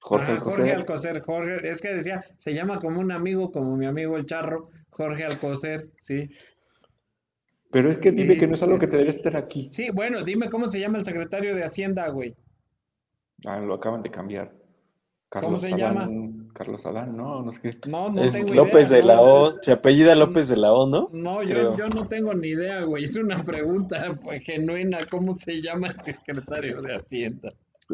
[0.00, 0.76] Jorge Ah, Jorge Alcocer.
[0.76, 4.68] Alcocer, Jorge, es que decía, se llama como un amigo, como mi amigo el charro,
[4.90, 6.28] Jorge Alcocer, sí.
[7.70, 9.68] Pero es que dime Sí, que no es algo que te deberías estar aquí.
[9.72, 12.36] Sí, bueno, dime cómo se llama el secretario de Hacienda, güey.
[13.44, 14.52] Ah, lo acaban de cambiar.
[15.40, 17.70] ¿Cómo se Adán, Carlos Adán, no, no es que.
[17.88, 19.22] No, no es tengo López idea, de la no.
[19.22, 19.62] O.
[19.62, 21.08] Se apellida López de la O, ¿no?
[21.12, 23.04] No, yo, yo no tengo ni idea, güey.
[23.04, 24.98] Es una pregunta pues, genuina.
[25.10, 27.48] ¿Cómo se llama el secretario de Hacienda?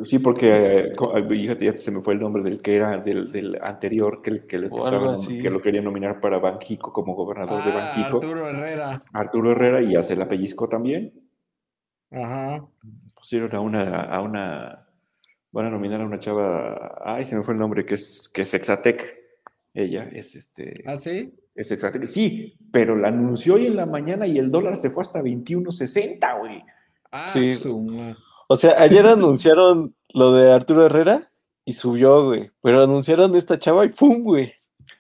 [0.05, 0.93] Sí, porque eh,
[1.29, 4.59] fíjate, ya se me fue el nombre del que era del, del anterior que, que,
[4.59, 8.17] le estaban que lo querían nominar para Banjico como gobernador de Ah, Banjico.
[8.19, 9.03] Arturo Herrera.
[9.13, 11.13] Arturo Herrera y ya se la pellizcó también.
[12.13, 12.65] Ajá.
[13.15, 14.90] Pusieron a una, a una,
[15.53, 18.43] van a nominar a una chava, ay, se me fue el nombre, que es, que
[18.43, 19.19] es Exatec.
[19.75, 21.33] Ella es este, ¿Ah, sí?
[21.55, 22.07] es Exatec.
[22.07, 26.39] Sí, pero la anunció hoy en la mañana y el dólar se fue hasta 21.60,
[26.39, 26.63] güey.
[27.13, 27.55] Ah, Sí.
[27.55, 28.17] su ma-
[28.49, 31.31] O sea, ayer anunciaron lo de Arturo Herrera
[31.65, 32.51] y subió, güey.
[32.63, 34.53] Pero anunciaron esta chava y ¡pum, güey!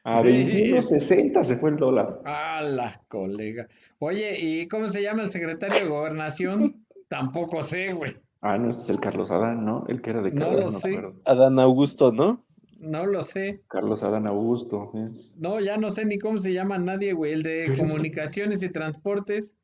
[0.05, 0.29] A Sí.
[0.29, 2.21] 21.60 se fue el dólar.
[2.25, 3.67] Ah, la colega.
[3.99, 6.87] Oye, ¿y cómo se llama el secretario de Gobernación?
[7.09, 8.13] Tampoco sé, güey.
[8.43, 9.85] Ah, no, ese es el Carlos Adán, ¿no?
[9.89, 10.89] El que era de No Carlos, lo me sé.
[10.97, 11.21] acuerdo.
[11.27, 12.47] Adán Augusto, ¿no?
[12.79, 13.63] No lo sé.
[13.69, 14.91] Carlos Adán Augusto.
[14.95, 15.11] ¿eh?
[15.37, 17.33] No, ya no sé ni cómo se llama nadie, güey.
[17.35, 19.57] El de comunicaciones y transportes,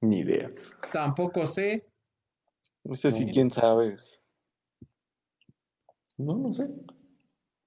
[0.00, 0.50] Ni idea.
[0.92, 1.86] tampoco sé.
[2.84, 3.32] Ese sí, No.
[3.32, 3.96] quién sabe.
[6.16, 6.68] No, no sé.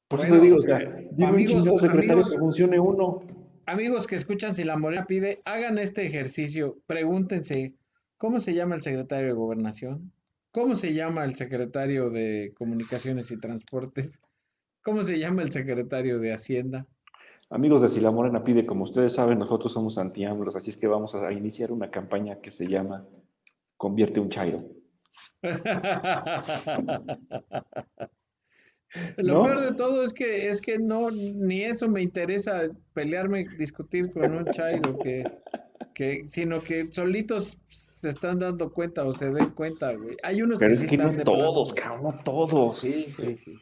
[0.07, 2.31] Por Bueno, eso te digo, o sea, eh, dime un amigos, chingado secretario amigos.
[2.31, 3.21] que funcione uno.
[3.67, 6.79] Amigos que escuchan Si la Morena pide, hagan este ejercicio.
[6.87, 7.75] Pregúntense,
[8.17, 10.11] ¿cómo se llama el secretario de Gobernación?
[10.51, 14.19] ¿Cómo se llama el secretario de Comunicaciones y Transportes?
[14.83, 16.87] ¿Cómo se llama el secretario de Hacienda?
[17.51, 20.87] Amigos de Si la Morena pide, como ustedes saben, nosotros somos anti-AMLOS, así es que
[20.87, 23.05] vamos a iniciar una campaña que se llama
[23.77, 24.63] Convierte un Chairo.
[29.17, 29.43] Lo ¿No?
[29.43, 34.33] peor de todo es que es que no ni eso me interesa pelearme, discutir con
[34.33, 35.23] un chairo que,
[35.93, 37.55] que sino que solitos
[37.99, 40.15] se están dando cuenta o se den cuenta, güey.
[40.23, 42.77] Hay unos Pero que es sí que están no todos, cabrón, no todos.
[42.79, 43.53] Sí, sí, sí.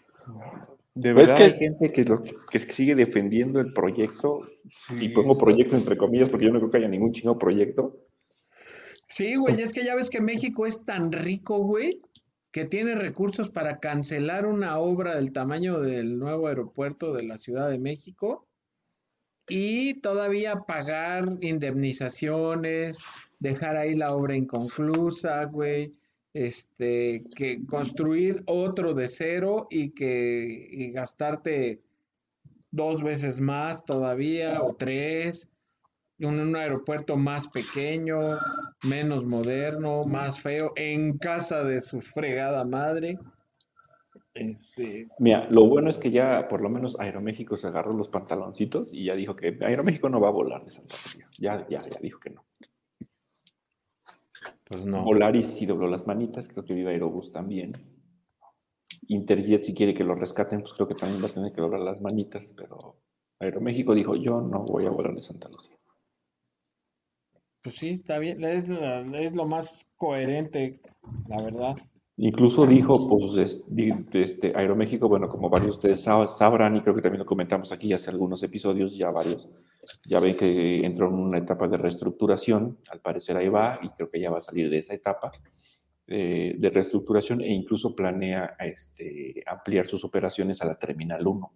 [0.94, 4.48] De verdad que- hay gente que, lo- que sigue defendiendo el proyecto,
[5.00, 7.98] y pongo proyecto entre comillas porque yo no creo que haya ningún chingado proyecto.
[9.08, 12.02] Sí, güey, es que ya ves que México es tan rico, güey,
[12.52, 17.70] que tiene recursos para cancelar una obra del tamaño del nuevo aeropuerto de la Ciudad
[17.70, 18.47] de México
[19.48, 22.98] y todavía pagar indemnizaciones,
[23.40, 25.94] dejar ahí la obra inconclusa, güey,
[26.34, 31.82] este, que construir otro de cero y que gastarte
[32.72, 35.50] dos veces más todavía o tres
[36.20, 38.18] un, un aeropuerto más pequeño,
[38.84, 43.20] menos moderno, más feo, en casa de su fregada madre.
[44.38, 48.94] Este, Mira, lo bueno es que ya por lo menos Aeroméxico se agarró los pantaloncitos
[48.94, 51.28] y ya dijo que Aeroméxico no va a volar de Santa Lucía.
[51.38, 52.46] Ya, ya, ya dijo que no.
[54.64, 55.04] pues no.
[55.04, 57.72] Volaris sí dobló las manitas, creo que Viva Aerobús también.
[59.08, 61.82] Interjet, si quiere que lo rescaten, pues creo que también va a tener que doblar
[61.82, 62.98] las manitas, pero
[63.40, 65.78] Aeroméxico dijo, yo no voy a volar de Santa Lucía.
[67.62, 70.80] Pues sí, está bien, es lo más coherente,
[71.28, 71.76] la verdad.
[72.20, 73.38] Incluso dijo, pues,
[74.12, 76.02] este, Aeroméxico, bueno, como varios de ustedes
[76.36, 79.48] sabrán, y creo que también lo comentamos aquí hace algunos episodios, ya varios,
[80.04, 84.10] ya ven que entró en una etapa de reestructuración, al parecer ahí va, y creo
[84.10, 85.32] que ya va a salir de esa etapa
[86.08, 91.52] eh, de reestructuración e incluso planea este, ampliar sus operaciones a la Terminal 1.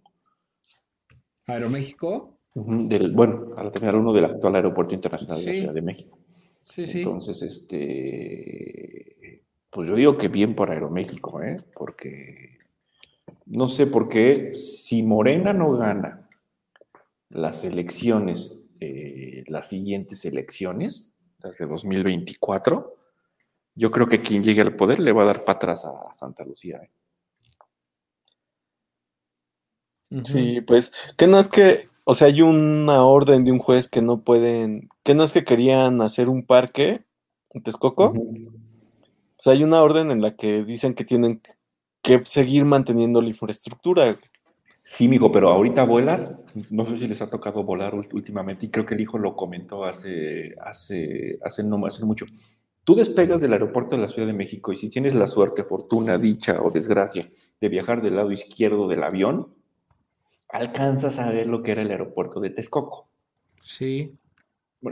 [1.48, 2.38] ¿Aeroméxico?
[2.54, 6.20] del, bueno, a la Terminal 1 del actual Aeropuerto Internacional de la Ciudad de México.
[6.66, 6.98] Sí, sí.
[6.98, 9.11] Entonces, este
[9.72, 11.56] pues yo digo que bien por Aeroméxico, ¿eh?
[11.74, 12.58] porque
[13.46, 16.28] no sé por qué, si Morena no gana
[17.30, 22.92] las elecciones, eh, las siguientes elecciones, las de 2024,
[23.74, 26.44] yo creo que quien llegue al poder le va a dar para atrás a Santa
[26.44, 26.76] Lucía.
[26.82, 26.90] ¿eh?
[30.22, 34.02] Sí, pues, que no es que, o sea, hay una orden de un juez que
[34.02, 37.06] no pueden, que no es que querían hacer un parque
[37.54, 38.12] en Texcoco.
[39.42, 41.42] O sea, hay una orden en la que dicen que tienen
[42.00, 44.16] que seguir manteniendo la infraestructura.
[44.84, 48.86] Sí, mijo, pero ahorita vuelas, no sé si les ha tocado volar últimamente, y creo
[48.86, 52.24] que el hijo lo comentó hace, hace, hace, no, hace mucho.
[52.84, 56.18] Tú despegas del aeropuerto de la Ciudad de México y si tienes la suerte, fortuna,
[56.18, 57.28] dicha o desgracia
[57.60, 59.48] de viajar del lado izquierdo del avión,
[60.50, 63.08] alcanzas a ver lo que era el aeropuerto de Texcoco.
[63.60, 64.16] Sí.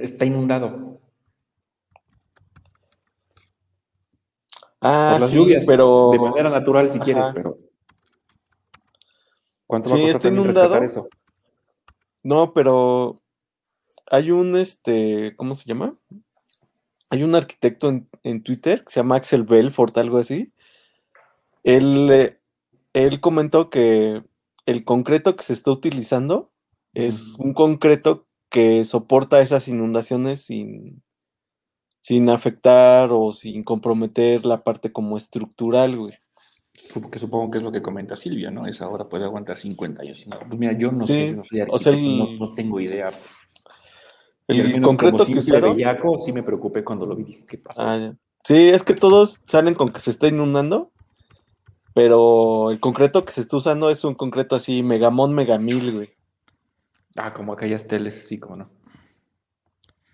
[0.03, 0.99] Está inundado.
[4.81, 7.59] Ah, las lluvias, pero de manera natural si quieres, pero
[9.67, 10.83] ¿cuánto va a está inundado?
[10.83, 11.09] Eso?
[12.23, 13.21] No, pero
[14.11, 15.95] hay un este, ¿cómo se llama?
[17.11, 17.89] Hay un arquitecto
[18.23, 20.53] en, Twitter que se llama Axel Belfort, algo así.
[21.65, 22.41] Él, eh,
[22.93, 24.23] él comentó que
[24.67, 26.53] el concreto que se está utilizando
[26.95, 31.03] es un concreto que soporta esas inundaciones sin,
[32.01, 36.15] sin afectar o sin comprometer la parte como estructural, güey.
[36.95, 38.67] Porque supongo que es lo que comenta Silvia, ¿no?
[38.67, 40.25] Esa obra puede aguantar 50 años.
[40.49, 42.01] pues mira, yo no sé, no soy arquitecto,
[42.39, 43.11] no, tengo idea.
[44.49, 45.77] El concreto que usaron...
[45.77, 47.95] Bellaco, sí me preocupé cuando lo vi, dije, ¿qué pasa?
[47.95, 50.91] Ah, sí, es que todos salen con que se está inundando,
[51.95, 56.09] pero el concreto que se está usando es un concreto así, megamón, megamil, güey.
[57.17, 58.69] Ah, como aquellas teles, sí, como no.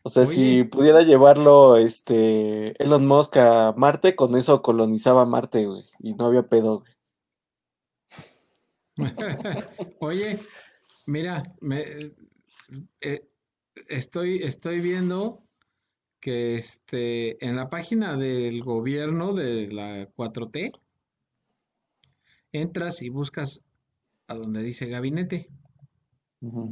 [0.06, 5.84] O sea, si pudiera llevarlo este Elon Musk a Marte, con eso colonizaba Marte, güey,
[5.98, 6.92] y no había pedo, güey.
[9.98, 10.38] Oye,
[11.06, 11.98] mira, me,
[13.00, 13.28] eh,
[13.88, 15.42] estoy, estoy viendo
[16.20, 20.70] que este, en la página del gobierno de la 4T,
[22.52, 23.64] entras y buscas
[24.28, 25.48] a donde dice gabinete.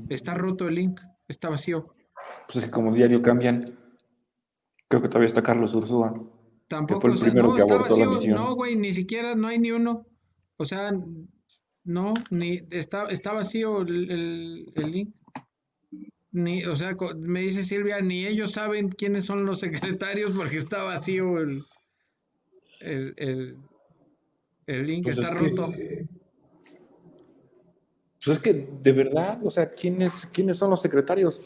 [0.08, 1.93] Está roto el link, está vacío
[2.46, 3.78] pues es que como diario cambian,
[4.88, 6.14] creo que todavía está Carlos Ursúa.
[6.68, 8.36] Tampoco, fue el primero que abortó la misión.
[8.36, 10.06] No, güey, ni siquiera, no hay ni uno.
[10.56, 10.92] O sea,
[11.84, 15.14] no, ni está, está vacío el, link.
[16.32, 20.82] Ni, o sea, me dice Silvia, ni ellos saben quiénes son los secretarios porque está
[20.82, 21.64] vacío el,
[22.80, 23.56] el,
[24.66, 25.72] link, pues está roto.
[28.24, 31.40] pues es que, de verdad, o sea, ¿quiénes, ¿quiénes son los secretarios?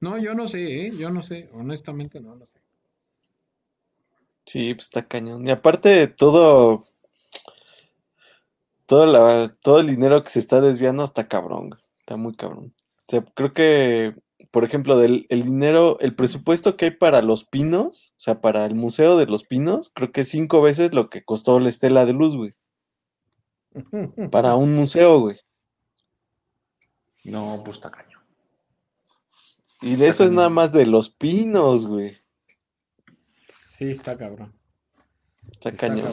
[0.00, 0.92] No, yo no sé, ¿eh?
[0.96, 2.60] yo no sé, honestamente no lo sé.
[4.44, 5.46] Sí, pues está cañón.
[5.46, 6.82] Y aparte de todo,
[8.86, 12.74] todo, la, todo el dinero que se está desviando está cabrón, está muy cabrón.
[12.76, 14.14] O sea, creo que,
[14.50, 18.64] por ejemplo, del el dinero, el presupuesto que hay para los pinos, o sea, para
[18.64, 22.06] el Museo de los Pinos, creo que es cinco veces lo que costó la estela
[22.06, 22.54] de luz, güey.
[24.30, 25.38] para un museo, güey.
[27.24, 28.17] No, pues está cañón.
[29.80, 32.18] Y de eso es nada más de los pinos, güey.
[33.66, 34.52] Sí, está cabrón.
[35.52, 36.12] Está, cañón.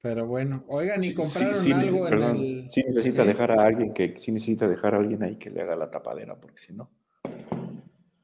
[0.00, 2.70] Pero bueno, oigan, y compraron algo en el...
[2.70, 5.74] Sí necesita dejar a alguien que, sí necesita dejar a alguien ahí que le haga
[5.74, 6.90] la tapadera, porque si no.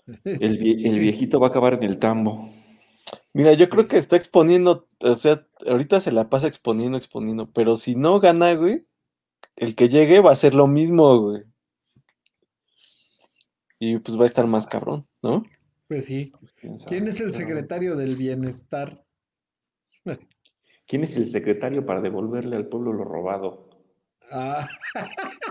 [0.25, 2.49] El, el viejito va a acabar en el tambo.
[3.33, 7.77] Mira, yo creo que está exponiendo, o sea, ahorita se la pasa exponiendo, exponiendo, pero
[7.77, 8.87] si no gana, güey,
[9.57, 11.43] el que llegue va a ser lo mismo, güey.
[13.87, 15.45] Y pues va a estar más cabrón, ¿no?
[15.89, 16.33] Pues sí.
[16.63, 19.05] Pues, ¿Quién es el secretario del bienestar?
[20.87, 23.69] ¿Quién es el secretario para devolverle al pueblo lo robado?
[24.31, 24.67] Ah.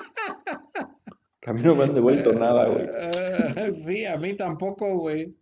[1.45, 2.87] A mí no me han devuelto nada, güey.
[3.85, 5.35] sí, a mí tampoco, güey.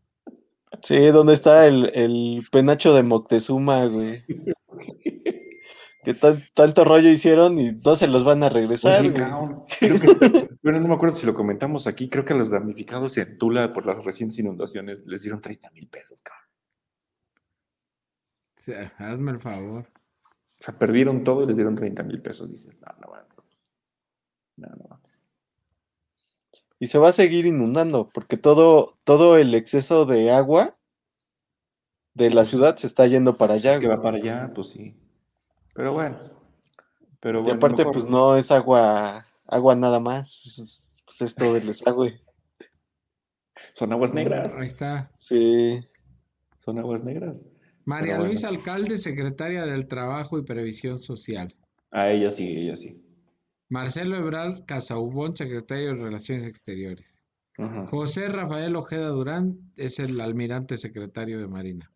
[0.82, 4.24] Sí, ¿dónde está el, el penacho de Moctezuma, güey?
[6.04, 6.16] Que
[6.54, 9.04] tanto rollo hicieron y no se los van a regresar.
[10.64, 13.72] bueno, no me acuerdo si lo comentamos aquí, creo que a los damnificados en Tula
[13.74, 16.48] por las recientes inundaciones les dieron 30 mil pesos, cabrón.
[18.98, 19.88] hazme el favor.
[20.60, 22.50] O sea, perdieron todo y les dieron 30 mil pesos.
[22.50, 23.50] Dices, no, no mames.
[24.58, 25.22] No, no mames.
[26.80, 30.78] Y se va a seguir inundando, porque todo, todo el exceso de agua
[32.14, 33.74] de la ciudad se está yendo para allá.
[33.74, 35.01] Es que va para allá, pues sí.
[35.74, 36.18] Pero bueno.
[37.20, 40.42] Pero Y bueno, aparte, mejor- pues no es agua, agua nada más.
[40.46, 42.22] es- Pues es todo el desagüe.
[43.74, 44.56] Son aguas negras.
[44.56, 45.12] Ahí está.
[45.18, 45.80] Sí.
[46.64, 47.44] Son aguas negras.
[47.86, 48.60] María Pero Luisa bueno.
[48.60, 51.54] Alcalde, secretaria del Trabajo y Previsión Social.
[51.92, 53.04] A ella sí, ella sí.
[53.70, 57.24] Marcelo Ebrard Casaubón, secretario de Relaciones Exteriores.
[57.58, 57.86] Ajá.
[57.88, 61.92] José Rafael Ojeda Durán es el almirante secretario de Marina.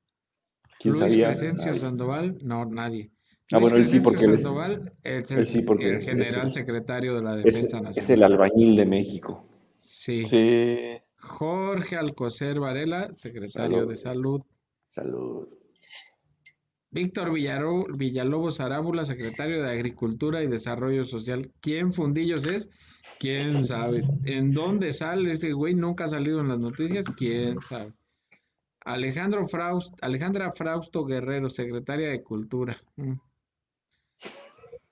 [0.80, 1.28] ¿Quién Luis sabía?
[1.28, 1.78] Crescencio.
[1.80, 3.12] Sandoval, no, nadie.
[3.52, 4.46] Ah, bueno, él sí, porque él es-
[5.04, 7.84] es el, él sí, porque el es- es general secretario de la Es, Defensa es
[7.84, 8.12] Nacional.
[8.12, 9.46] el albañil de México.
[9.80, 10.24] Sí.
[10.26, 10.78] Sí.
[11.18, 13.90] Jorge Alcocer Varela, secretario Salud.
[13.90, 14.42] de Salud.
[14.88, 15.48] Salud.
[16.92, 21.52] Víctor Villalobos Arámbula, secretario de Agricultura y Desarrollo Social.
[21.62, 22.70] ¿Quién fundillos es?
[23.20, 24.02] ¿Quién sabe?
[24.24, 25.76] ¿En dónde sale ese güey?
[25.76, 27.06] Nunca ha salido en las noticias.
[27.18, 27.92] ¿Quién sabe?
[28.86, 32.82] Alejandro Fraust, Alejandra Frausto Guerrero, secretaria de Cultura.
[32.96, 33.14] Mm.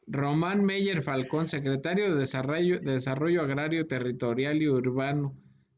[0.07, 5.33] Román Meyer Falcón, secretario de Desarrollo, de Desarrollo Agrario, Territorial y Urbano.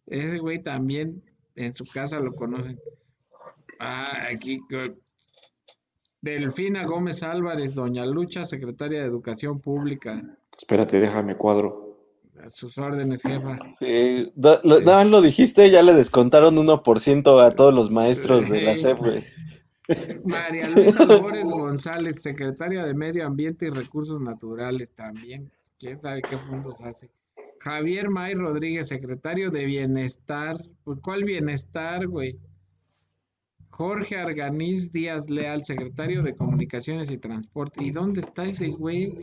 [0.07, 1.23] Ese güey también
[1.55, 2.79] en su casa lo conocen.
[3.79, 4.59] Ah, aquí.
[6.21, 10.21] Delfina Gómez Álvarez, Doña Lucha, secretaria de Educación Pública.
[10.57, 11.83] Espérate, déjame cuadro.
[12.43, 13.57] A sus órdenes, jefa.
[13.79, 18.75] Sí, lo- más lo dijiste, ya le descontaron 1% a todos los maestros de la
[18.75, 19.23] SEP, güey.
[20.23, 25.51] María Luisa Albores González, secretaria de Medio Ambiente y Recursos Naturales también.
[25.77, 27.09] ¿Quién sabe qué puntos hace?
[27.59, 30.63] Javier May Rodríguez, secretario de Bienestar.
[30.83, 32.37] Pues, ¿Cuál bienestar, güey?
[33.69, 37.83] Jorge Arganiz Díaz Leal, secretario de Comunicaciones y Transporte.
[37.83, 39.19] ¿Y dónde está ese güey?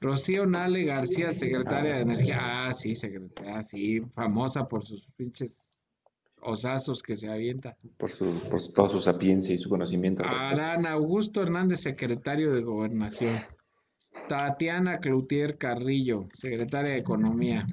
[0.00, 2.38] Rocío Nale García, secretaria de Energía.
[2.40, 5.59] Ah, sí, secretaria, ah, sí, famosa por sus pinches
[6.42, 7.76] osazos que se avienta.
[7.96, 10.22] Por, su, por su- toda su sapiencia y su conocimiento.
[10.24, 13.38] Arán Augusto Hernández, secretario de Gobernación.
[14.28, 17.66] Tatiana Cloutier Carrillo, secretaria de Economía.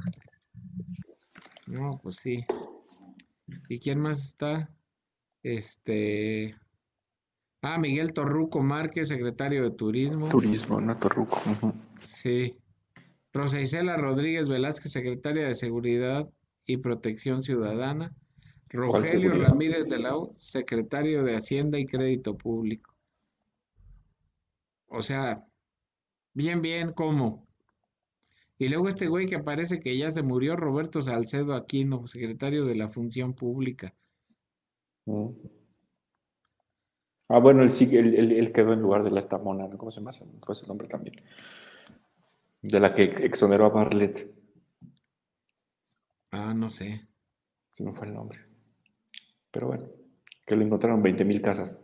[1.67, 2.45] No, pues sí.
[3.69, 4.69] ¿Y quién más está?
[5.43, 6.55] Este.
[7.61, 10.29] Ah, Miguel Torruco Márquez, secretario de Turismo.
[10.29, 11.37] Turismo, no Torruco.
[11.99, 12.55] Sí.
[13.33, 16.27] Rosa Isela Rodríguez Velázquez, secretaria de Seguridad
[16.65, 18.13] y Protección Ciudadana.
[18.69, 19.33] Rogelio?
[19.43, 22.93] Ramírez de la U, secretario de Hacienda y Crédito Público.
[24.87, 25.45] O sea,
[26.33, 27.45] bien, bien, ¿cómo?
[28.57, 32.75] Y luego este güey que parece que ya se murió, Roberto Salcedo Aquino, secretario de
[32.75, 33.93] la Función Pública.
[35.05, 35.27] Mm.
[37.29, 39.77] Ah, bueno, él, sí, él, él- él quedó en lugar de la estamona, ¿no?
[39.77, 40.11] ¿cómo se llama?
[40.11, 41.21] Fue ese nombre también.
[42.61, 44.33] De la que ex- exoneró a Bartlett.
[46.31, 47.07] Ah, no sé.
[47.69, 48.39] Se me fue el nombre.
[49.51, 49.85] Pero bueno,
[50.45, 51.79] que lo encontraron 20 mil casas.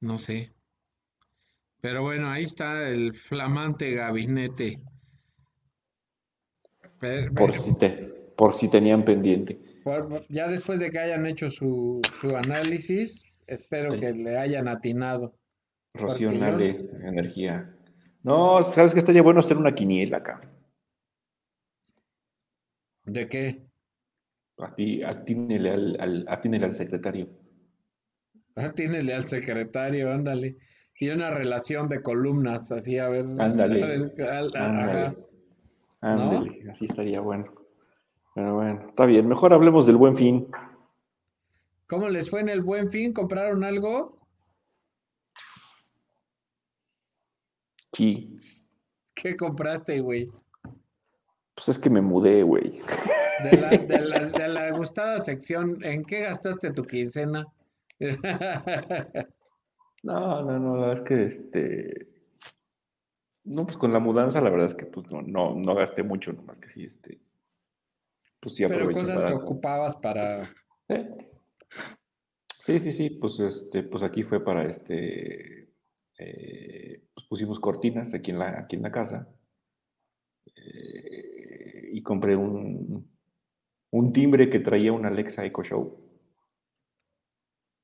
[0.00, 0.52] No sé.
[1.80, 4.80] Pero bueno, ahí está el flamante gabinete.
[6.98, 7.90] Pero- Por si, te,
[8.36, 9.58] por si tenían pendiente.
[9.84, 14.00] por- ya después de que hayan hecho su, su análisis, espero Sí.
[14.00, 15.34] que le hayan atinado.
[15.94, 16.70] Rocío Porque yo- Nale,
[17.08, 17.74] energía.
[18.22, 20.40] No, ¿sabes qué estaría bueno hacer una quiniela acá?
[23.06, 23.66] ¿De qué?
[24.62, 27.28] Ati- Atínele al, al, atínele al secretario.
[28.56, 30.56] Ah, tínele al secretario, ándale.
[30.98, 33.24] Y una relación de columnas, así a ver.
[33.38, 33.82] Ándale.
[33.82, 35.00] a ver, al- a- Ándale.
[35.00, 35.14] ajá.
[36.02, 37.44] Ándale, así estaría bueno.
[38.34, 39.26] Pero bueno, está bien.
[39.28, 40.46] Mejor hablemos del buen fin.
[41.88, 43.12] ¿Cómo les fue en el Buen Fin?
[43.12, 44.16] ¿Compraron algo?
[47.92, 48.38] Sí.
[49.14, 50.30] ¿Qué compraste, güey?
[51.54, 52.80] Pues es que me mudé, güey.
[53.42, 57.46] De la, de la, de la gustada sección, ¿en qué gastaste tu quincena?
[60.02, 62.08] No, no, no, la verdad es que este.
[63.44, 66.32] No, pues con la mudanza, la verdad es que pues no, no, no gasté mucho,
[66.32, 67.20] nomás que sí, este.
[68.40, 70.44] Pues sí Pero cosas que ocupabas para...
[70.88, 71.30] ¿Eh?
[72.60, 75.68] Sí, sí, sí, pues este, pues aquí fue para este.
[76.18, 79.28] eh, pues pusimos cortinas aquí en la, aquí en la casa.
[80.56, 83.10] eh, y compré un,
[83.90, 85.96] un timbre que traía una Alexa Echo Show.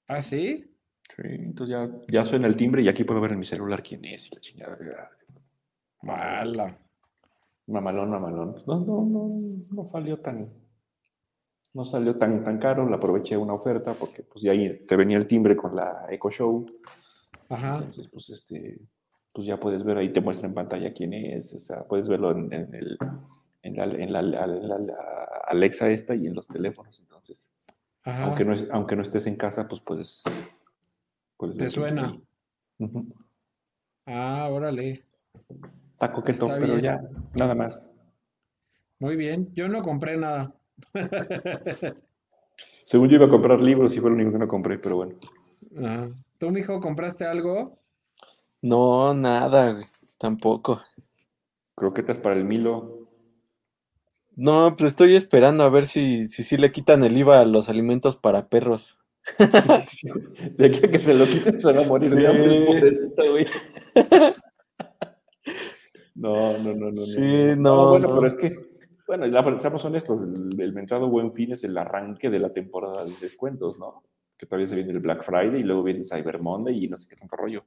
[0.08, 0.64] ¿Ah, sí?
[1.16, 4.04] Sí, entonces ya, ya suena el timbre y aquí puedo ver en mi celular quién
[4.04, 4.78] es y la chingada.
[6.02, 6.78] Mala.
[7.66, 8.62] Mamalón, mamalón.
[8.66, 9.28] No, no, no,
[9.72, 10.48] no salió tan
[11.76, 15.18] no salió tan, tan caro, la aproveché una oferta porque pues ya ahí te venía
[15.18, 16.66] el timbre con la Echo Show.
[17.50, 17.76] Ajá.
[17.76, 18.80] Entonces, pues este,
[19.30, 22.30] pues ya puedes ver ahí, te muestra en pantalla quién es, o sea, puedes verlo
[22.30, 22.98] en, en el,
[23.66, 24.94] en la, en la- la- la- la
[25.46, 26.98] Alexa esta y en los teléfonos.
[27.00, 27.50] Entonces,
[28.04, 28.24] Ajá.
[28.24, 30.22] aunque no, es- aunque no estés en casa, pues puedes,
[31.36, 32.16] puedes Te suena.
[34.06, 35.04] Ah, órale.
[35.92, 37.00] Está coqueto, Está pero ya,
[37.34, 37.90] nada más.
[38.98, 39.52] Muy bien.
[39.54, 40.54] Yo no compré nada.
[42.84, 45.14] Según yo iba a comprar libros y fue lo único que no compré, pero bueno.
[45.84, 46.08] Ajá.
[46.38, 47.78] ¿Tú, mijo, compraste algo?
[48.62, 49.86] No, nada, güey,
[50.18, 50.80] tampoco.
[51.74, 52.95] Croquetas para el Milo.
[54.36, 57.68] No, pues estoy esperando a ver si si, sí le quitan el IVA a los
[57.68, 58.98] alimentos para perros.
[60.56, 62.26] De aquí a que se lo quiten se va a morir de Sí.
[62.26, 63.46] hambre, pobrecito, güey.
[66.14, 66.90] No, no, no, no.
[66.92, 68.14] no, Sí, no, bueno, no.
[68.14, 68.54] pero es que,
[69.06, 73.04] bueno, la, seamos honestos, el, el mentado Buen Fin es el arranque de la temporada
[73.04, 74.02] de descuentos, ¿no?
[74.38, 76.96] Que todavía se viene el Black Friday y luego viene el Cyber Monday y no
[76.96, 77.64] sé qué tanto rollo.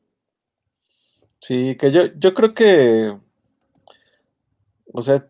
[1.40, 3.16] Sí, que yo, yo creo que,
[4.94, 5.28] o sea,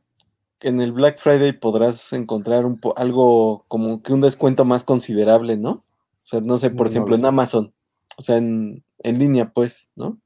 [0.61, 5.57] en el Black Friday podrás encontrar un po- algo como que un descuento más considerable,
[5.57, 5.71] ¿no?
[5.71, 5.83] O
[6.23, 7.25] sea, no sé, por No ejemplo, lo en.
[7.25, 7.73] Amazon,
[8.17, 10.19] o sea, en, en línea, pues, ¿no?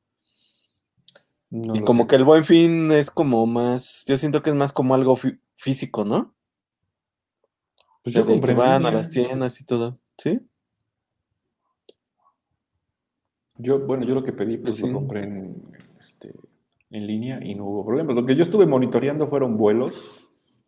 [1.51, 2.07] No y como sé.
[2.07, 5.39] que el Buen Fin es como más, yo siento que es más como algo fí-
[5.55, 6.17] físico, ¿no?
[6.17, 6.33] O
[8.03, 10.39] Pues sea, yo de compré que en van a las tiendas y todo, ¿sí?
[13.57, 14.87] Yo, bueno, yo lo que pedí, pues Sí.
[14.87, 15.61] lo compré en,
[15.99, 16.33] este,
[16.89, 18.15] en línea y no hubo problemas.
[18.15, 20.22] Lo que yo estuve monitoreando fueron vuelos,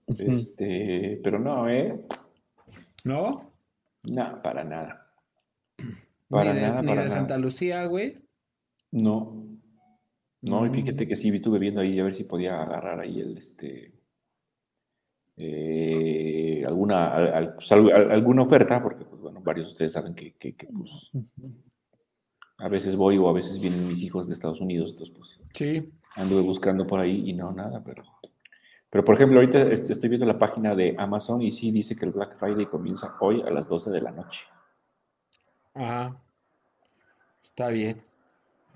[0.08, 2.00] Este, pero no, ¿eh?
[3.04, 3.52] ¿No?
[4.04, 5.12] No, para nada.
[5.78, 5.96] Ni
[6.30, 7.20] Para de, nada, ni para de nada.
[7.20, 8.18] Santa Lucía, güey.
[8.92, 9.46] No,
[10.42, 13.38] no, y fíjate que sí, estuve viendo ahí a ver si podía agarrar ahí el,
[13.38, 13.94] este,
[15.38, 19.92] eh, alguna, al- al- pues, al- al- alguna oferta, porque, pues, bueno, varios de ustedes
[19.94, 21.12] saben que, que, que, pues,
[22.58, 25.92] a veces voy o a veces vienen mis hijos de Estados Unidos, entonces, pues, Sí.
[26.16, 28.04] anduve buscando por ahí y no, nada, pero...
[28.96, 32.06] Pero, por ejemplo, ahorita este, estoy viendo la página de Amazon y sí dice que
[32.06, 34.48] el Black Friday comienza hoy a las 12 de la noche.
[35.74, 36.18] Ajá.
[37.44, 38.02] Está bien.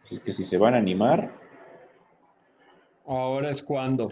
[0.04, 1.32] Así que si se van a animar,
[3.06, 4.10] Ahora es cuando.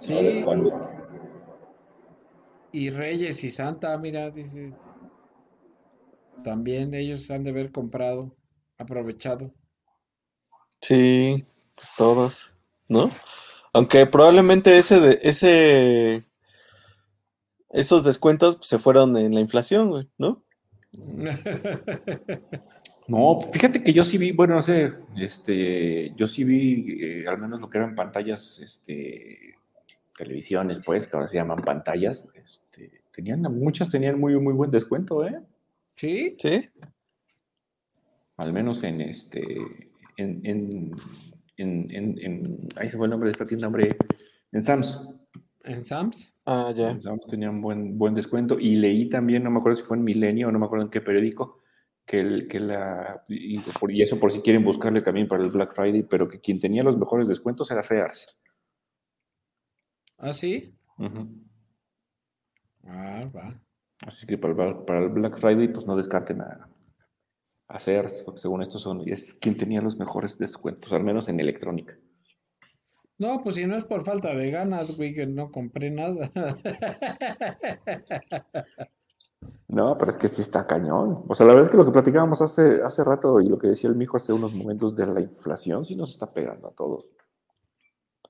[0.00, 0.12] Sí.
[0.12, 0.90] ahora es cuando.
[2.72, 4.72] Y Reyes y Santa, mira, dice.
[6.44, 8.34] También ellos han de haber comprado,
[8.78, 9.52] aprovechado.
[10.80, 11.46] Sí,
[11.76, 12.55] pues todos,
[12.88, 13.10] ¿no?
[13.72, 16.24] Aunque probablemente ese de, ese
[17.70, 20.42] esos descuentos pues, se fueron en la inflación, güey, ¿no?
[23.08, 27.38] No, fíjate que yo sí vi, bueno, no sé, este, yo sí vi eh, al
[27.38, 29.54] menos lo que eran pantallas, este,
[30.18, 35.24] televisiones, pues, que ahora se llaman pantallas, este, tenían, muchas tenían muy, muy buen descuento,
[35.24, 35.38] ¿eh?
[35.94, 36.34] ¿Sí?
[36.36, 36.68] Sí.
[38.38, 39.56] Al menos en este,
[40.16, 40.96] en, en,
[41.56, 43.96] en, en, en- ahí se fue el nombre de esta tienda, hombre,
[44.52, 45.10] en Sams.
[45.64, 46.34] ¿En Sams?
[46.44, 46.90] Ah, ya.
[46.90, 50.04] En Sams tenían buen, buen descuento y leí también, no me acuerdo si fue en
[50.04, 51.60] Milenio o no me acuerdo en qué periódico,
[52.04, 55.50] que, el, que la, y, por- y eso por si quieren buscarle también para el
[55.50, 58.38] Black Friday, pero que quien tenía los mejores descuentos era Sears.
[60.18, 60.72] ¿Ah, sí?
[62.84, 63.60] Ah, va.
[64.06, 66.68] Así que para el, para el Black Friday, pues no descarten a,
[68.24, 71.98] porque según esto son, es quien tenía los mejores descuentos, al menos en electrónica.
[73.18, 76.30] No, pues si no es por falta de ganas, güey, que no compré nada.
[79.68, 81.24] No, pero es que sí está cañón.
[81.28, 83.68] O sea, la verdad es que lo que platicábamos hace, hace rato y lo que
[83.68, 87.12] decía el mijo hace unos momentos de la inflación, sí nos está pegando a todos.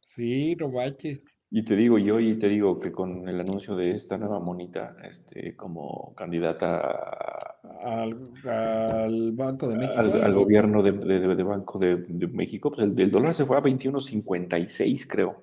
[0.07, 1.21] Sí, no baches.
[1.49, 4.97] Y te digo yo, y te digo que con el anuncio de esta nueva monita,
[5.05, 8.17] este, como candidata a- Al,
[8.49, 10.01] al Banco de México.
[10.01, 13.45] al, al gobierno de, de- de Banco de, de México, pues el, el dólar se
[13.45, 15.37] fue a 21.56, creo.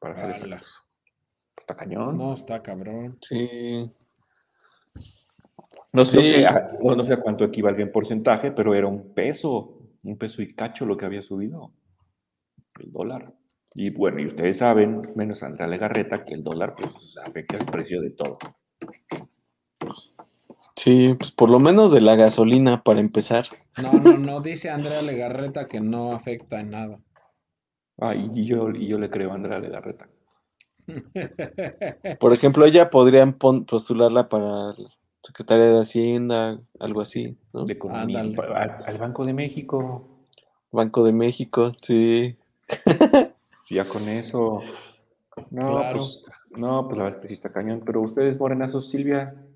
[0.00, 0.30] Para Ala.
[0.32, 0.84] exactos.
[1.56, 2.18] Está cañón.
[2.18, 3.16] No, está cabrón.
[3.20, 3.90] Sí.
[5.92, 6.44] No sé, Sí.
[6.44, 10.42] a, no, no sé a cuánto equivalga en porcentaje, pero era un peso, un peso
[10.42, 11.72] y cacho lo que había subido
[12.80, 13.32] el dólar.
[13.74, 18.00] Y bueno, y ustedes saben, menos Andrea Legarreta, que el dólar pues afecta el precio
[18.00, 18.38] de todo.
[20.76, 23.46] Sí, pues por lo menos de la gasolina para empezar.
[23.82, 26.98] No, no, no, dice Andrea Legarreta que no afecta en nada.
[27.98, 30.08] Ah, y, yo, y yo le creo a Andrea Legarreta.
[32.20, 34.90] Por ejemplo, ella podrían pon- postularla para la
[35.22, 37.66] Secretaría de Hacienda, algo así, ¿no?
[37.66, 40.08] De economía, al Banco de México.
[40.72, 42.36] Banco de México, sí.
[43.70, 44.60] Ya con eso.
[45.50, 45.98] No, Claro.
[45.98, 47.82] pues, no, pues la verdad es que sí está cañón.
[47.86, 49.46] Pero ustedes, morenazos, Silvia,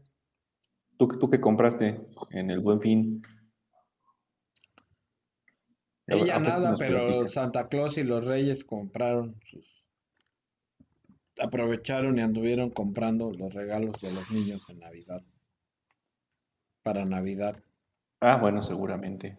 [0.96, 2.00] ¿tú, tú qué compraste
[2.30, 3.22] en el Buen Fin?
[6.06, 7.28] Ella nada, pero platica.
[7.28, 9.64] Santa Claus y los Reyes compraron sus...
[11.40, 15.20] Aprovecharon y anduvieron comprando los regalos de los niños en Navidad.
[16.84, 17.60] Para Navidad.
[18.20, 19.38] Ah, bueno, seguramente.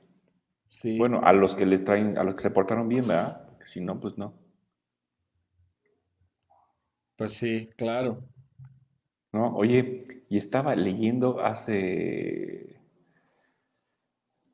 [0.69, 0.97] Sí.
[0.97, 3.45] Bueno, a los que les traen, a los que se portaron bien, ¿verdad?
[3.47, 4.44] Porque si no, pues no.
[7.15, 8.23] Pues sí, claro.
[9.31, 9.55] ¿No?
[9.55, 12.79] Oye, y estaba leyendo hace.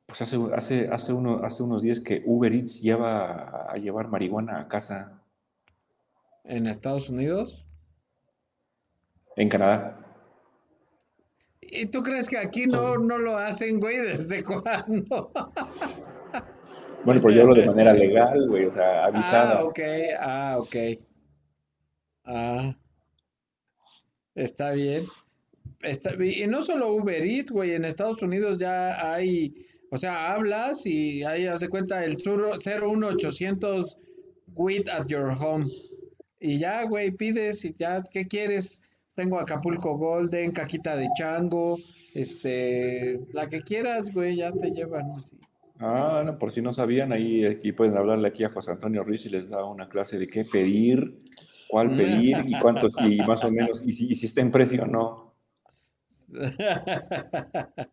[0.06, 4.60] Pues hace, hace, hace, uno, hace unos días que Uber Eats lleva a llevar marihuana
[4.60, 5.24] a casa
[6.44, 7.66] En Estados Unidos.
[9.38, 9.98] en Canadá.
[11.62, 13.98] ¿Y tú crees que aquí no, no lo hacen, güey?
[13.98, 15.32] ¿Desde cuándo?
[17.06, 19.60] Bueno, pero yo hablo de manera legal, güey, o sea, avisada.
[19.60, 19.80] Ah, ok,
[20.20, 20.76] ah, ok.
[22.26, 22.76] Ah,
[24.36, 25.06] está bien.
[25.82, 30.86] Está y no solo Uber Eats, güey, en Estados Unidos ya hay, o sea, hablas
[30.86, 33.98] y ahí haz de cuenta el sur- 01800
[34.54, 35.66] Wait at your home.
[36.40, 38.82] Y ya, güey, pides y ya, ¿qué quieres?
[39.16, 41.78] Tengo Acapulco Golden, caquita de chango,
[42.16, 45.06] este, la que quieras, güey, ya te llevan.
[45.80, 49.26] Ah, no, por si no sabían, ahí aquí pueden hablarle aquí a José Antonio Ruiz
[49.26, 51.18] y les da una clase de qué pedir,
[51.72, 54.84] cuál pedir y cuántos, y más o menos, y si, y si está en precio
[54.84, 55.34] o no.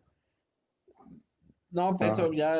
[1.71, 2.13] No, pues Ah.
[2.13, 2.55] eso ya,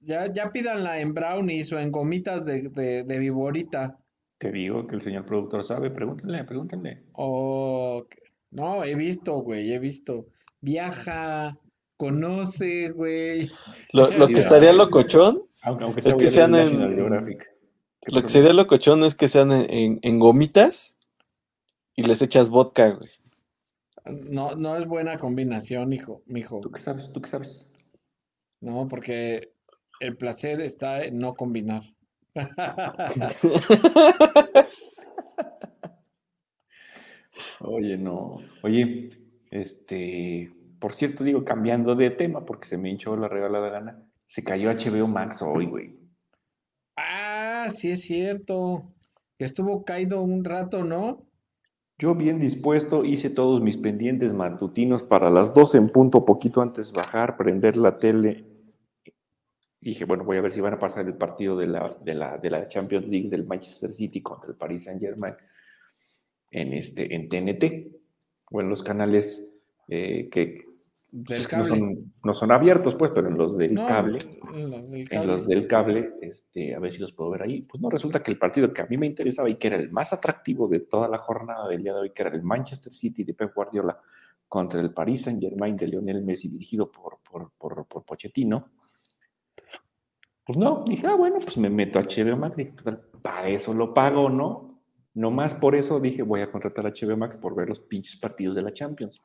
[0.00, 3.98] ya, ya pídanla en brownies o en gomitas de, de, de viborita.
[4.38, 7.02] Te digo que el señor productor sabe, pregúntenle, pregúntenle.
[7.12, 8.06] O,
[8.52, 10.26] no, he visto, güey, he visto.
[10.60, 11.58] Viaja,
[11.96, 13.50] conoce, güey.
[13.92, 17.42] Lo, lo Sí, que estaría locochón, Aunque, aunque Es sea que sean en- Geographic.
[17.42, 17.49] ¿Qué
[18.12, 20.96] lo que sería locochón es que sean en, en- en gomitas
[21.96, 23.10] y les echas vodka, güey.
[24.06, 26.60] No, no es buena combinación, hijo, mijo.
[26.60, 27.12] ¿Tú qué sabes?
[27.12, 27.70] ¿Tú qué sabes?
[28.60, 29.52] No, porque
[30.00, 31.82] el placer está en no combinar.
[37.60, 38.38] Oye, no.
[38.62, 39.10] Oye,
[39.50, 44.44] este, por cierto, digo, cambiando de tema, porque se me hinchó la regalada gana, se
[44.44, 45.99] cayó HBO Max hoy, güey.
[47.62, 48.90] Ah, sí es cierto.
[49.38, 51.26] Estuvo caído un rato, ¿no?
[51.98, 56.90] Yo bien dispuesto hice todos mis pendientes matutinos para las 12 en punto, poquito antes
[56.90, 58.46] bajar, prender la tele.
[59.78, 62.38] Dije, bueno, voy a ver si van a pasar el partido de la, de la,
[62.38, 65.34] de la Champions League del Manchester City contra el Paris Saint Germain
[66.50, 67.94] en, este, en TNT
[68.50, 69.54] o en los canales
[69.88, 70.64] eh, que
[71.12, 74.18] Del no, son, no son abiertos, pues, pero en los del No, cable.
[74.54, 75.26] en los del En cable.
[75.26, 77.62] los del cable, este, a ver si los puedo ver ahí.
[77.62, 79.90] Pues no, resulta que el partido que a mí me interesaba y que era el
[79.90, 83.24] más atractivo de toda la jornada del día de hoy, que era el Manchester City
[83.24, 83.98] de Pep Guardiola
[84.48, 88.68] contra el Paris Saint Germain de Lionel Messi, dirigido por, por, por, por Pochettino.
[90.44, 92.56] Pues no, dije, ah, bueno, pues me meto a HBO Max.
[92.56, 94.80] Dije, total, para eso lo pago, ¿no?
[95.14, 98.54] Nomás por eso dije, voy a contratar a HBO Max por ver los pinches partidos
[98.56, 99.20] de la Champions.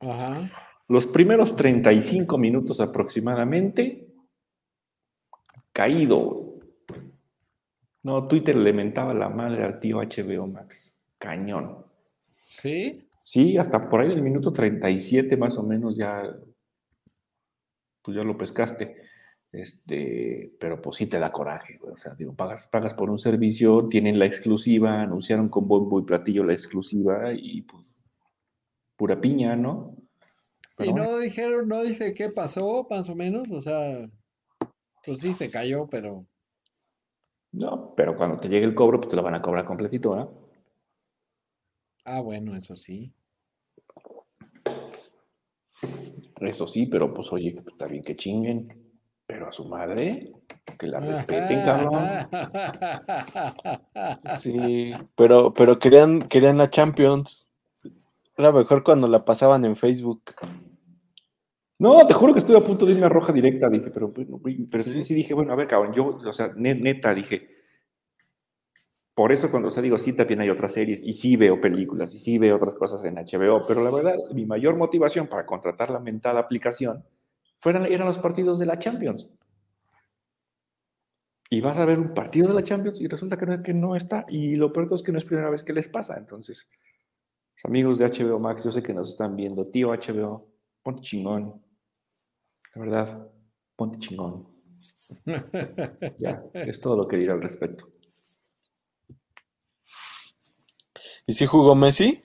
[0.00, 0.50] Ajá.
[0.88, 4.08] Los primeros 35 minutos aproximadamente,
[5.70, 6.60] caído.
[8.02, 10.98] No, Twitter le mentaba la madre al tío HBO Max.
[11.18, 11.84] Cañón.
[12.36, 13.06] ¿Sí?
[13.22, 16.22] Sí, hasta por ahí del minuto 37 más o menos ya,
[18.00, 19.02] pues ya lo pescaste.
[19.52, 21.78] Este, pero pues sí te da coraje.
[21.82, 26.04] O sea, digo, pagas, pagas por un servicio, tienen la exclusiva, anunciaron con bombo y
[26.04, 27.94] platillo la exclusiva y pues
[28.96, 29.97] pura piña, ¿no?
[30.78, 31.10] Pero Y bueno.
[31.10, 33.48] no dijeron, no dice qué pasó, más o menos.
[33.50, 34.08] O sea,
[35.04, 36.24] pues sí se cayó, pero.
[37.50, 40.28] No, pero cuando te llegue el cobro, pues te lo van a cobrar completito, ¿verdad?
[42.04, 43.12] Ah, bueno, eso sí.
[46.40, 48.68] Eso sí, pero pues oye, pues, está bien que chinguen,
[49.26, 50.32] pero a su madre,
[50.78, 52.28] que la respeten, cabrón.
[54.38, 57.48] Sí, pero, pero querían, querían la Champions.
[58.36, 60.22] Era mejor cuando la pasaban en Facebook.
[61.84, 64.84] No, te juro que estuve a punto de irme a roja directa, dije, pero, pero
[64.84, 67.48] sí, sí dije, bueno, a ver, cabrón, yo, o sea, ne- neta, dije,
[69.14, 72.14] por eso cuando, o sea, digo, sí, también hay otras series, y sí veo películas,
[72.14, 75.90] y sí veo otras cosas en HBO, pero la verdad, mi mayor motivación para contratar
[75.90, 77.04] la mentada aplicación
[77.58, 79.28] fueran, eran los partidos de la Champions.
[81.50, 83.96] Y vas a ver un partido de la Champions y resulta que no, que no
[83.96, 86.68] está, y lo peor es que no es primera vez que les pasa, entonces,
[87.64, 90.48] amigos de HBO Max, yo sé que nos están viendo, tío HBO,
[90.82, 91.62] ponte chingón.
[92.78, 93.28] La verdad,
[93.74, 94.46] ponte chingón.
[96.18, 97.90] Ya, es todo lo que diré al respecto.
[101.26, 102.22] ¿Y si jugó Messi?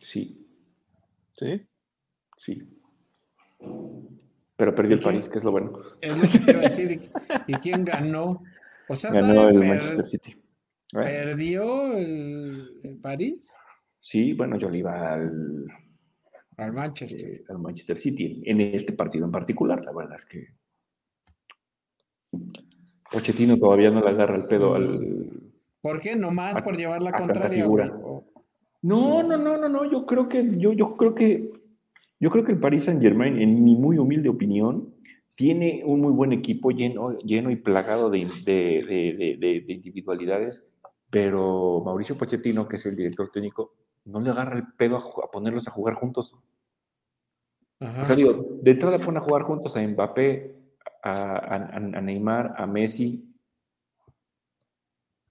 [0.00, 0.46] Sí,
[1.34, 1.66] Sí.
[2.36, 2.80] sí.
[4.56, 5.72] Pero perdió el París, que es lo bueno.
[6.00, 7.10] Es lo que te iba a decir.
[7.46, 8.42] ¿Y quién ganó?
[8.88, 10.30] O sea, Ganó el Manchester City.
[10.30, 10.40] ¿Eh?
[10.92, 13.52] perdió el, el París
[13.98, 15.66] Sí, bueno, yo le iba al,
[16.58, 17.20] al Manchester.
[17.20, 19.82] eh, al Manchester City en este partido en particular.
[19.84, 20.46] La verdad es que
[23.10, 25.30] Pochettino todavía no le agarra el pedo al,
[25.80, 26.14] ¿Por qué?
[26.16, 27.66] Nomás A- por llevar la contraria.
[27.68, 28.24] O-
[28.82, 29.90] No, no, no, no, no.
[29.90, 31.50] Yo creo que, yo, yo creo que,
[32.20, 34.94] yo creo que el Paris Saint Germain, en mi muy humilde opinión,
[35.34, 39.72] tiene un muy buen equipo lleno, lleno y plagado de, de- de- de- de- de
[39.72, 40.68] individualidades,
[41.10, 43.74] pero Mauricio Pochettino, que es el director técnico,
[44.08, 46.34] no le agarra el pedo a, ponerlos a jugar juntos.
[47.80, 48.02] Ajá.
[48.02, 50.56] O sea, digo, de entrada pone a jugar juntos a Mbappé,
[51.02, 53.24] a, a- a Neymar, a Messi,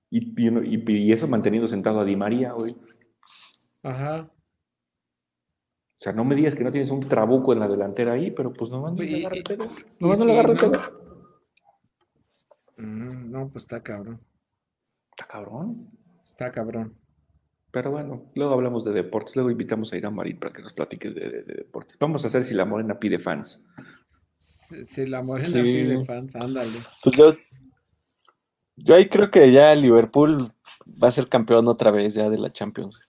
[0.09, 2.75] y, eso manteniendo sentado a Di María, güey.
[3.83, 4.29] Ajá.
[4.31, 8.53] O sea, no me digas que no tienes un trabuco en la delantera ahí, pero
[8.53, 9.67] pues nomás no le agarra el pedo.
[9.99, 10.81] Nomás no le agarra el pedo.
[12.77, 14.21] Mm, No, pues está cabrón.
[15.09, 15.89] Está cabrón.
[16.23, 16.95] Está cabrón.
[17.77, 19.35] Pero bueno, luego hablamos de deportes.
[19.35, 21.95] Luego invitamos a Irán Marín para que nos platique de, de- de deportes.
[21.99, 23.63] Vamos a hacer si la morena pide fans.
[24.39, 25.61] Si, si la morena Sí.
[25.61, 26.71] pide fans, ándale.
[27.03, 27.35] Pues yo,
[28.77, 30.51] yo ahí creo que ya Liverpool
[31.03, 32.99] va a ser campeón otra vez ya de la Champions.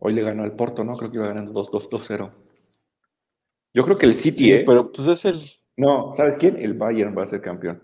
[0.00, 0.94] Hoy le ganó al Porto, ¿no?
[0.98, 2.30] Creo que iba ganando 2-2-2-0.
[3.72, 4.64] Yo creo que el City, Sí, ¿eh?
[4.66, 5.40] pero pues es el.
[5.78, 6.58] No, ¿sabes quién?
[6.58, 7.82] El Bayern va a ser campeón.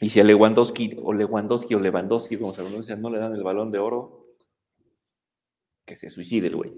[0.00, 3.42] Y si a Lewandowski o Lewandowski o Lewandowski, como se pronuncia, no le dan el
[3.42, 4.26] balón de oro,
[5.84, 6.72] que se suicide el güey.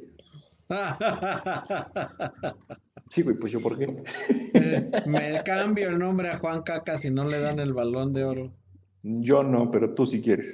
[3.11, 4.03] Sí, güey, pues yo por qué.
[4.53, 8.25] Eh, Me cambio el nombre a Juan Caca si no le dan el balón de
[8.25, 8.53] oro.
[9.03, 10.53] Yo no, pero tú si quieres.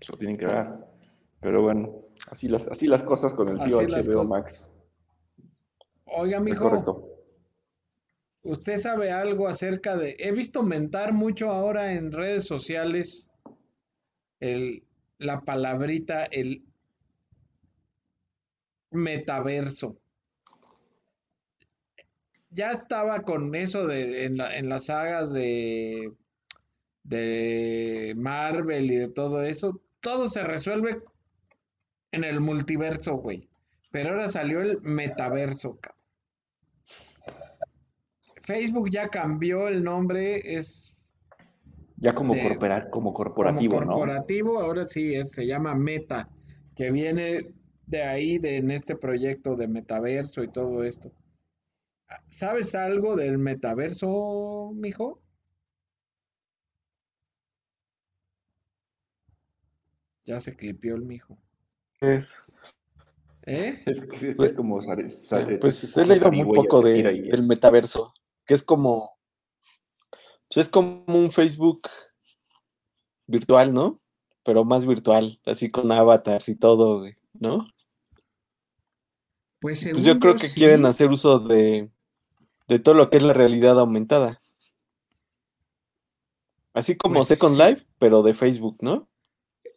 [0.00, 0.86] Se lo tienen que dar.
[1.40, 4.24] Pero bueno, así las, así las cosas con el tío Así HBO.
[4.24, 4.68] Max.
[6.04, 7.05] Oiga, mijo, correcto.
[8.46, 10.16] ¿Usted sabe algo acerca de...
[10.18, 13.30] He visto mentar mucho ahora en redes sociales
[14.40, 14.82] el,
[15.18, 16.62] la palabrita, el
[19.04, 19.88] metaverso.
[22.50, 26.12] Ya estaba con eso de, en, la- en las sagas de,
[27.04, 29.82] de Marvel y de todo eso.
[30.00, 31.02] Todo se resuelve
[32.10, 33.48] en el multiverso, güey.
[33.92, 35.95] Pero ahora salió el metaverso, cabrón.
[38.46, 40.94] Facebook ya cambió el nombre, es
[41.96, 43.94] Ya como, de- corpora- como como corporativo, ¿no?
[43.94, 46.28] corporativo, ahora sí es- se llama Meta,
[46.76, 47.52] que viene
[47.86, 51.10] de ahí, de, en este proyecto de metaverso y todo esto.
[52.28, 55.20] ¿Sabes algo del metaverso, mijo?
[60.24, 61.36] Ya se clipió el mijo.
[62.00, 62.44] Es,
[63.42, 63.80] ¿Eh?
[63.86, 64.80] Es, que- es que Pues- es como...
[64.82, 68.12] sare- pues es he leído muy poco de, del metaverso,
[68.46, 69.16] que es como.
[70.48, 71.88] Pues es como un Facebook
[73.26, 74.00] virtual, ¿no?
[74.44, 77.66] Pero más virtual, así con avatars y todo, güey, ¿no?
[79.60, 80.60] Pues Pues yo creo que sí.
[80.60, 81.90] quieren hacer uso de,
[82.68, 84.40] de todo lo que es la realidad aumentada.
[86.74, 87.58] Así como Pues Second.
[87.58, 89.08] Life, pero de Facebook, ¿no?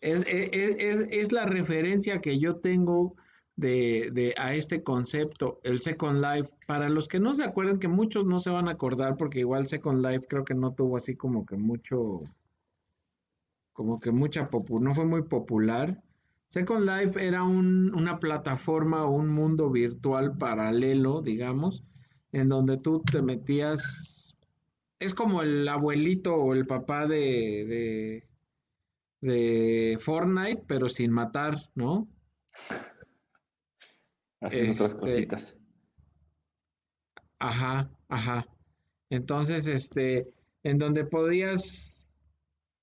[0.02, 3.16] Es, es- es- es la referencia que yo tengo
[3.60, 6.50] de, de- a este concepto, el Second Life.
[6.66, 9.68] Para los que no se acuerdan, que muchos no se van a acordar, porque igual
[9.68, 12.20] Second Life creo que no tuvo así como que mucho,
[13.74, 16.02] como que mucha popu, no fue muy popular.
[16.50, 21.84] Second Life era un- una plataforma o un mundo virtual paralelo, digamos,
[22.32, 24.36] en donde tú te metías,
[25.00, 28.24] es como el abuelito o el papá de,
[29.22, 32.08] de, de Fortnite, pero sin matar, ¿no?
[34.42, 35.60] Haciendo otras Este, cositas.
[37.40, 38.48] Ajá, ajá.
[39.10, 40.28] Entonces, este,
[40.64, 42.06] en donde podías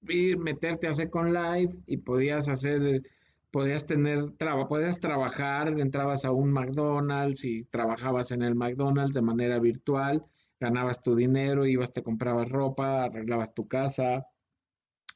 [0.08, 3.02] ir, meterte a Second Life y podías hacer,
[3.50, 9.22] podías tener, traba, podías trabajar, entrabas a un McDonald's y trabajabas en el McDonald's de
[9.22, 10.24] manera virtual,
[10.58, 14.26] ganabas tu dinero, ibas, te comprabas ropa, arreglabas tu casa,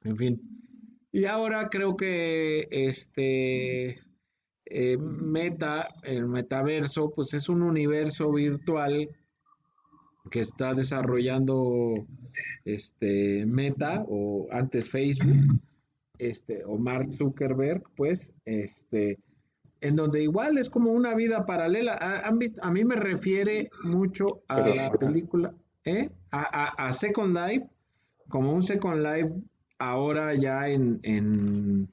[0.05, 0.41] en fin.
[1.13, 4.01] Y ahora creo que este
[4.71, 9.09] eh, Meta, el metaverso, pues es un universo virtual
[10.31, 11.95] que está desarrollando
[12.65, 15.61] este Meta o antes Facebook,
[16.19, 19.19] este o Mark Zuckerberg, pues, este
[19.81, 21.95] en donde igual es como una vida paralela.
[21.95, 22.31] A,
[22.71, 25.55] mí me refiere mucho a Pero- la película.
[25.85, 26.11] ¿eh?
[26.31, 27.67] A, a, Second Life,
[28.29, 29.33] como un Second Life
[29.79, 31.89] ahora ya en, en,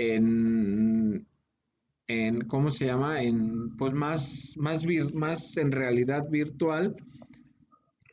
[0.00, 1.26] en,
[2.06, 3.22] en ¿cómo se llama?
[3.22, 4.82] En, pues más, más,
[5.14, 6.96] más en realidad virtual,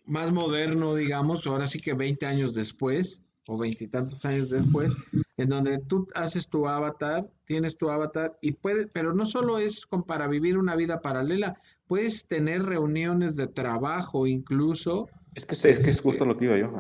[0.06, 4.94] más moderno, digamos, ahora sí que 20 años después o veintitantos años después,
[5.38, 9.82] en donde tú haces tu avatar, tienes tu avatar y puedes, pero no solo es
[10.06, 11.58] para vivir una vida paralela,
[11.88, 15.08] puedes tener reuniones de trabajo incluso.
[15.34, 16.74] Es que es, que es justo lo que iba yo.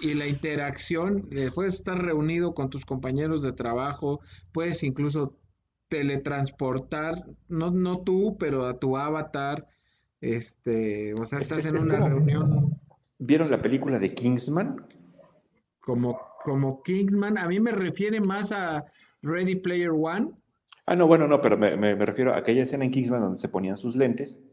[0.00, 4.20] Y la interacción, eh, puedes estar reunido con tus compañeros de trabajo,
[4.52, 5.36] puedes incluso
[5.88, 9.66] teletransportar, no, no tú, pero a tu avatar,
[10.20, 12.78] este, o sea, estás en una reunión.
[13.18, 14.86] ¿Vieron la película de Kingsman?
[15.84, 18.84] como, como Kingsman, a mí me refiere más a
[19.22, 20.30] Ready Player One.
[20.86, 23.76] Ah, no, bueno, no, pero me, refiero a aquella escena en Kingsman donde se ponían
[23.76, 24.44] sus lentes,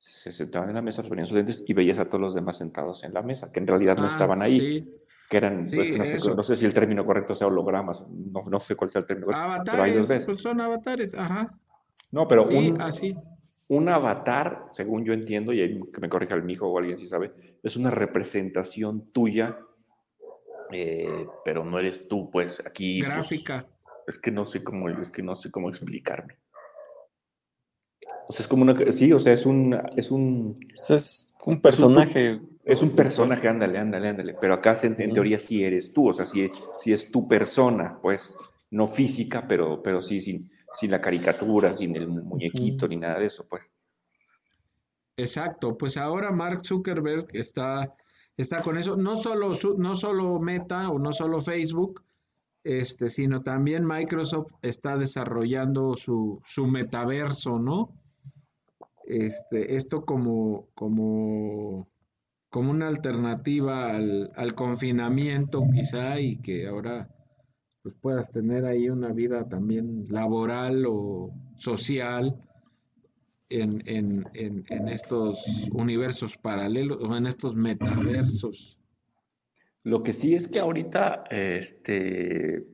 [0.00, 3.04] se sentaban en la mesa, ponían sus lentes y veías a todos los demás sentados
[3.04, 4.96] en la mesa, que en realidad no ah, estaban ahí.
[5.28, 5.96] Que eran, pues,
[6.26, 9.26] no, sé, si el término correcto sea hologramas, no, no sé cuál sea el término
[9.26, 9.70] correcto.
[9.70, 11.54] Avatares, pues son avatares, ajá.
[12.10, 13.14] No, pero un, así.
[13.68, 17.06] un avatar, según yo entiendo, y ahí que me corrija el mijo o alguien si
[17.06, 17.32] sabe,
[17.62, 19.56] es una representación tuya
[20.72, 23.00] eh, pero no eres tú, pues aquí.
[23.00, 23.64] Pues, Gráfica.
[24.06, 26.36] es que no sé cómo, es que no sé cómo explicarme.
[28.30, 32.40] O sea, es como una, sí, o sea, es un, es un, es un personaje.
[32.64, 34.36] Es un, personaje, ándale, ándale, ándale.
[34.40, 36.48] Pero acá en, teoría sí eres tú, o sea, sí,
[36.86, 38.32] es tu persona, pues,
[38.70, 43.26] no física, pero, pero sí sin, sin la caricatura, sin el muñequito, ni nada de
[43.26, 43.62] eso, pues.
[45.16, 47.92] Exacto, pues ahora Mark Zuckerberg está
[48.36, 48.96] está con eso.
[48.96, 52.04] No solo, no solo Meta o no solo Facebook,
[52.62, 57.99] este, sino también Microsoft está desarrollando su, su metaverso, ¿no?
[59.10, 61.88] Este, esto como, como,
[62.48, 67.08] como una alternativa al, al confinamiento quizá y que ahora
[67.82, 72.40] pues puedas tener ahí una vida también laboral o social
[73.48, 78.78] en, en, en, en, estos universos paralelos o en estos metaversos.
[79.82, 82.64] Lo que sí es que ahorita, este,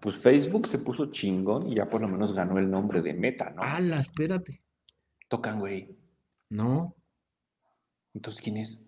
[0.00, 3.50] pues Facebook se puso chingón y ya por lo menos ganó el nombre de Meta,
[3.50, 3.62] ¿no?
[3.62, 4.67] ¡Hala, espérate!
[5.28, 5.96] Tocan, güey.
[6.50, 6.94] No.
[8.14, 8.84] Entonces, ¿quién es?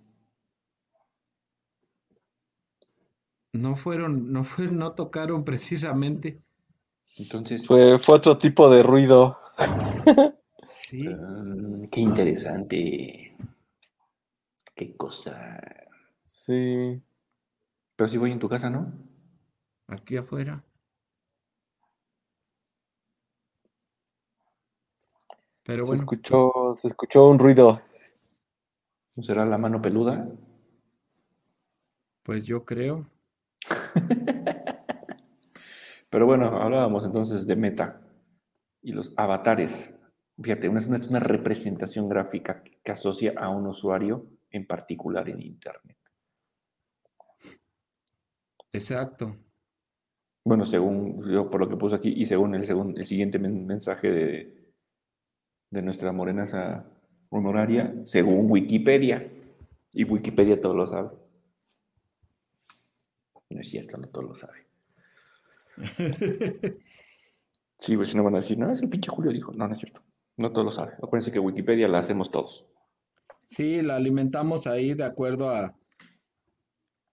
[3.53, 6.41] No fueron, no fueron, no tocaron precisamente.
[7.17, 7.67] Entonces.
[7.67, 9.37] Fue, fue otro tipo de ruido.
[9.59, 10.33] Ah,
[11.91, 13.37] qué interesante.
[14.75, 15.61] Qué cosa.
[16.25, 17.01] Sí.
[17.95, 18.93] Pero si voy en tu casa, ¿no?
[19.87, 20.65] Aquí afuera.
[25.71, 25.99] Pero bueno.
[25.99, 27.81] Se escuchó, se escuchó un ruido.
[29.13, 30.29] ¿Será la mano peluda?
[32.25, 33.09] Pues yo creo.
[36.11, 38.01] Pero bueno, hablábamos entonces de meta
[38.83, 39.97] y los avatares.
[40.43, 45.99] Fíjate, una, es una representación gráfica que asocia a un usuario en particular en Internet.
[48.73, 49.37] Exacto.
[50.45, 54.60] Bueno, según yo por lo que puse aquí y según el, el siguiente mensaje de,
[55.71, 56.85] de nuestra morena
[57.29, 59.31] honoraria, según Wikipedia.
[59.93, 61.11] Y Wikipedia todo lo sabe.
[63.51, 64.67] No es cierto, no todo lo sabe.
[67.81, 69.53] Sí, pues si no van a decir, no, es el pinche Julio dijo.
[69.55, 70.03] No, no es cierto.
[70.37, 70.95] No todos lo saben.
[71.03, 72.67] Acuérdense que Wikipedia la hacemos todos.
[73.47, 75.75] Sí, la alimentamos ahí de acuerdo a...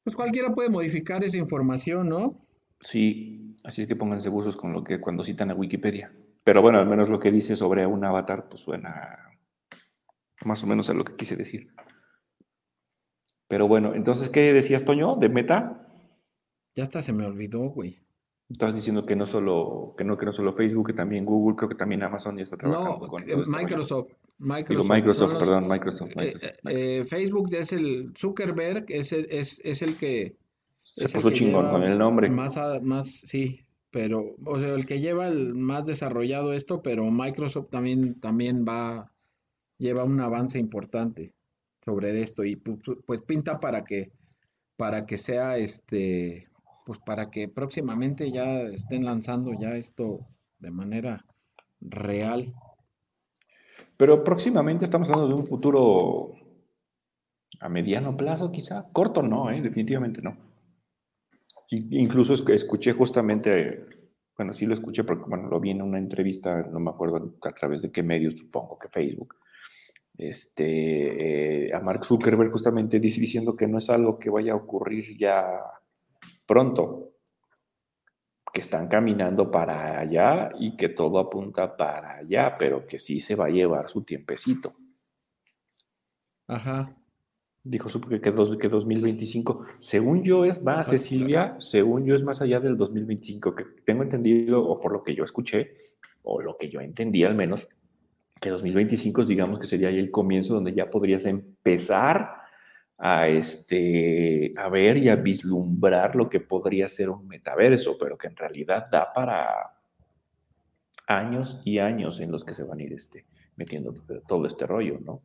[0.03, 2.45] Pues cualquiera puede modificar esa información, ¿no?
[2.81, 6.11] Sí, así es que pónganse buzos con lo que cuando citan a Wikipedia.
[6.47, 9.37] Pero bueno, al menos lo que dice sobre un avatar, pues suena
[10.45, 11.73] más o menos a lo que quise decir.
[13.49, 15.85] Pero bueno, entonces, ¿qué decías, Toño, de Meta?
[16.73, 17.99] Ya hasta se me olvidó, güey.
[18.49, 21.67] Estás diciendo que no solo que no que no solo Facebook, que también Google, creo
[21.67, 26.11] que también Amazon ya está trabajando no, con eh, Microsoft, Microsoft, Microsoft, perdón, Microsoft.
[26.15, 26.33] Eh,
[26.69, 30.37] eh, Facebook es el Zuckerberg, es el, es, es el que
[30.81, 32.29] se puso chingón con el nombre.
[32.29, 37.69] Más, más, sí, pero, o sea, el que lleva el más desarrollado esto, pero Microsoft
[37.69, 39.11] también, también va,
[39.77, 41.33] lleva un avance importante
[41.83, 44.11] sobre esto y pues, pinta para que,
[44.75, 46.49] para que sea este,
[46.85, 50.19] pues para que próximamente ya estén lanzando ya esto
[50.59, 51.25] de manera
[51.79, 52.53] real.
[53.95, 56.33] Pero próximamente estamos hablando de un futuro
[57.59, 58.87] a mediano plazo, quizá.
[58.91, 59.61] Corto no, ¿eh?
[59.61, 60.37] definitivamente no.
[61.69, 63.85] Incluso escuché justamente,
[64.37, 67.51] bueno, sí lo escuché porque bueno, lo vi en una entrevista, no me acuerdo a
[67.51, 69.35] través de qué medios, supongo que Facebook,
[70.17, 75.17] este, eh, a Mark Zuckerberg justamente diciendo que no es algo que vaya a ocurrir
[75.17, 75.61] ya
[76.45, 77.11] pronto,
[78.53, 83.35] que están caminando para allá y que todo apunta para allá, pero que sí se
[83.35, 84.73] va a llevar su tiempecito.
[86.47, 86.95] Ajá.
[87.69, 92.61] Dijo que, que, que 2025, según yo es más, Cecilia, según yo es más allá
[92.61, 95.75] del 2025, que tengo entendido, o por lo que yo escuché,
[96.23, 97.67] o lo que yo entendí al menos,
[98.39, 102.41] que 2025 digamos que sería ahí el comienzo donde ya podrías empezar
[102.97, 108.27] a, este, a ver y a vislumbrar lo que podría ser un metaverso, pero que
[108.27, 109.73] en realidad da para
[111.07, 113.93] años y años en los que se van a ir este, metiendo
[114.25, 115.21] todo este rollo, ¿no?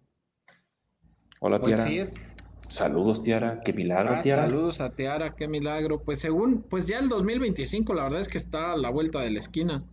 [1.41, 1.83] Hola, pues.
[1.83, 2.32] Sí es.
[2.73, 3.61] Saludos, Tiara.
[3.61, 4.49] Qué milagro, ah, Tiara.
[4.49, 6.03] Saludos a Tiara, qué milagro.
[6.03, 9.31] Pues según, pues ya el 2025, la verdad es que está a la vuelta de
[9.31, 9.85] la esquina.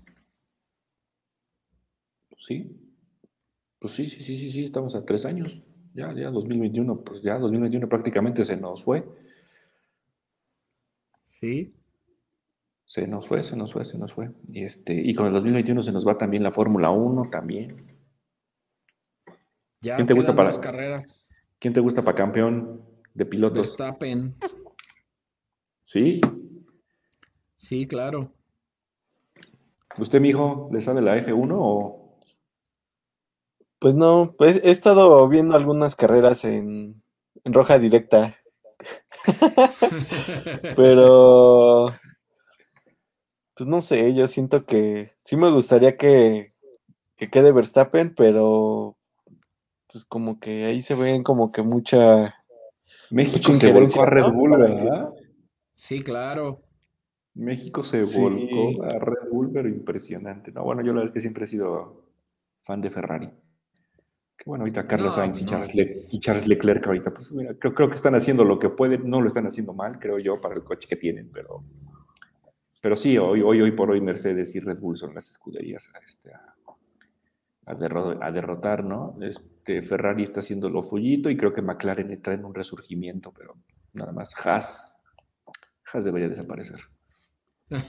[2.38, 2.74] Sí.
[3.80, 5.62] Pues sí, sí, sí, sí, sí, estamos a tres años.
[5.94, 9.06] Ya, ya 2021, pues ya 2021 prácticamente se nos fue.
[11.32, 11.76] Sí.
[12.86, 14.32] Se nos fue, se nos fue, se nos fue.
[14.48, 17.76] Y, este, y con el 2021 se nos va también la Fórmula 1 también.
[19.82, 21.29] Ya ¿Quién te gusta para dos carreras.
[21.60, 22.82] ¿Quién te gusta para campeón
[23.14, 23.78] de pilotos?
[23.78, 24.36] Verstappen.
[25.84, 26.22] Sí.
[27.58, 28.32] Sí, claro.
[29.98, 32.18] ¿Usted, mijo, le sabe la F1 o
[33.80, 37.04] Pues no, pues he estado viendo algunas carreras en,
[37.44, 38.36] en roja directa.
[40.78, 41.88] Pero,
[43.56, 46.54] pues no sé, yo siento que sí me gustaría que,
[47.18, 48.99] que quede Verstappen, pero
[49.92, 52.36] pues como que ahí se ven como que mucha...
[53.10, 54.32] México mucha se volcó a Red.
[54.32, 55.14] Bull, ¿verdad?
[55.74, 56.62] Sí, claro.
[57.34, 58.22] México se Sí.
[58.22, 60.52] volcó a Red Bull, pero impresionante.
[60.52, 62.06] No, bueno, yo la verdad es que siempre he sido
[62.62, 63.30] fan de Ferrari.
[64.38, 65.50] Que bueno, ahorita Carlos No, Sainz y, no.
[65.52, 68.70] Charles Le- y Charles Leclerc ahorita, pues mira, creo, creo que están haciendo lo que
[68.70, 71.64] pueden, no lo están haciendo mal, creo yo, para el coche que tienen, pero,
[72.82, 76.00] pero sí, hoy, hoy, hoy por hoy Mercedes y Red Bull son las escuderías a,
[76.00, 76.56] este, a,
[77.70, 79.16] a derro- a derrotar, ¿no?
[79.22, 83.56] Este, Ferrari está haciendo lo suyito y creo que McLaren está en un resurgimiento, pero
[83.94, 85.02] nada más Haas,
[85.94, 86.80] Haas debería desaparecer.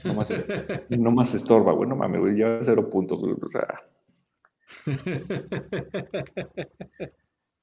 [0.05, 0.45] No más, es-
[0.89, 3.67] no más estorba, güey, no mames, güey, ya cero puntos, o sea,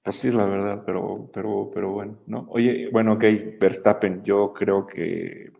[0.03, 2.47] pues sí es la verdad, pero, pero, pero bueno, ¿no?
[2.51, 3.25] Oye, bueno, ok,
[3.61, 5.51] Verstappen, yo creo que,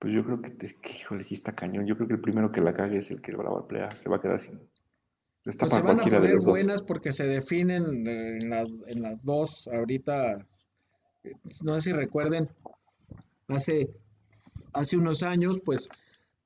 [0.00, 2.50] pues yo creo que, te- que, híjole, sí está cañón, yo creo que el primero
[2.50, 4.58] que la cague es el que la va a pelear, se va a quedar sin,
[5.46, 6.46] está Pues se para van a cualquiera de poner dos.
[6.46, 9.68] buenas porque se definen eh, en las, en las dos.
[9.72, 10.38] Ahorita,
[11.24, 11.32] eh,
[11.62, 12.48] no sé si recuerden,
[13.48, 13.88] hace,
[14.72, 15.88] hace unos años, pues,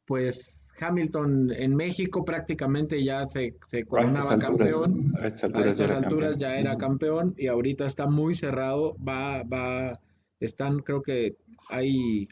[0.04, 5.12] pues Hamilton en México prácticamente ya se, se A coronaba alturas, campeón.
[5.16, 8.34] a estas A alturas ya estas era alturas ya era campeón y ahorita está muy
[8.34, 8.96] cerrado.
[8.96, 9.92] Va, va,
[10.40, 11.36] están, creo que
[11.68, 12.26] hay,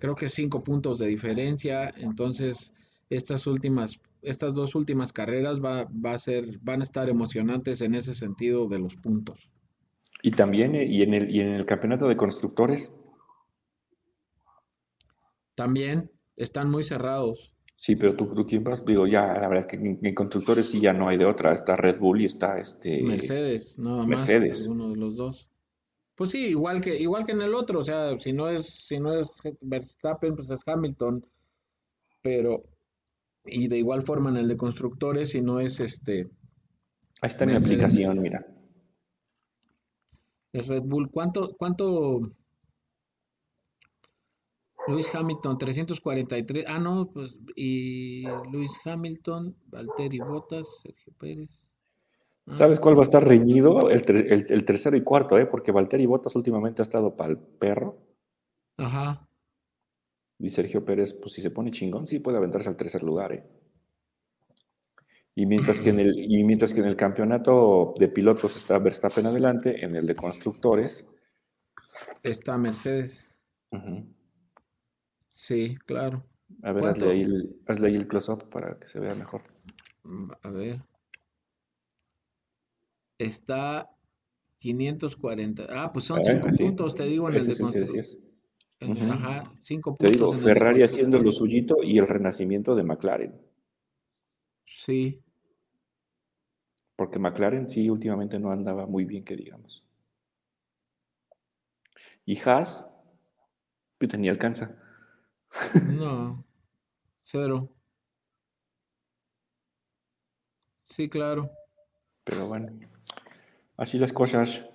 [0.00, 1.94] creo que cinco puntos de diferencia.
[1.96, 2.74] Entonces,
[3.10, 7.94] estas últimas, estas dos últimas carreras va, va a ser, van a estar emocionantes en
[7.94, 9.48] ese sentido de los puntos.
[10.22, 12.92] Y también, eh, y en el, y en el campeonato de constructores,
[15.54, 17.52] También están muy cerrados.
[17.76, 20.66] sí, pero tú, tú quién vas, digo, ya, la verdad es que en, en constructores
[20.70, 23.02] sí ya no hay de otra, está Red Bull y está este...
[23.02, 24.62] Mercedes, nada más, Mercedes.
[24.62, 25.49] alguno de los dos.
[26.20, 28.98] Pues sí, igual que, igual que en el otro, o sea, si no es, si
[28.98, 31.24] no es Verstappen, pues es Hamilton,
[32.20, 32.62] pero,
[33.46, 36.28] y de igual forma en el de constructores, si no es este,
[37.22, 38.46] Ahí está mi aplicación, mira.
[40.52, 41.10] es Red Bull.
[41.10, 42.20] ¿Cuánto, cuánto?
[44.88, 46.66] Luis Hamilton, 343.
[46.68, 51.59] Ah, no, pues, y Luis Hamilton, Valtteri Bottas, Sergio Pérez.
[52.48, 53.90] ¿Sabes cuál va a estar reñido?
[53.90, 55.46] El, ter- el- el tercero y cuarto, ¿eh?
[55.46, 57.98] Porque Valtteri Bottas últimamente ha estado para el perro.
[58.78, 59.28] Ajá.
[60.38, 63.44] Y Sergio Pérez, pues si se pone chingón, sí puede aventarse al tercer lugar, ¿eh?
[65.34, 69.26] Y mientras que en el, y mientras que en el campeonato de pilotos está Verstappen
[69.26, 71.06] adelante, en el de constructores,
[72.22, 73.34] Está Mercedes.
[75.30, 76.24] Sí, claro.
[76.62, 79.42] a ver, hazle ahí el, hazle ahí el close-up para que se vea mejor.
[80.42, 80.82] A ver.
[83.20, 83.90] Está
[84.58, 85.66] 540.
[85.68, 86.64] Ah, pues son Ah, 5 sí.
[86.64, 88.04] puntos, te digo, en el Ese de
[88.80, 89.12] el Ujú.
[89.12, 92.74] Ajá, 5 Te puntos digo, en el de Ferrari haciendo lo suyito y el renacimiento
[92.74, 93.38] de McLaren.
[94.64, 95.22] Sí,
[96.96, 99.84] Porque McLaren sí últimamente no andaba muy bien, que digamos.
[102.24, 102.86] Y Haas,
[103.98, 104.76] puta, ni alcanza.
[105.98, 106.42] no.
[107.24, 107.68] Cero.
[110.88, 111.50] Sí, claro.
[112.24, 112.68] Pero bueno,
[113.80, 114.66] así las cosas.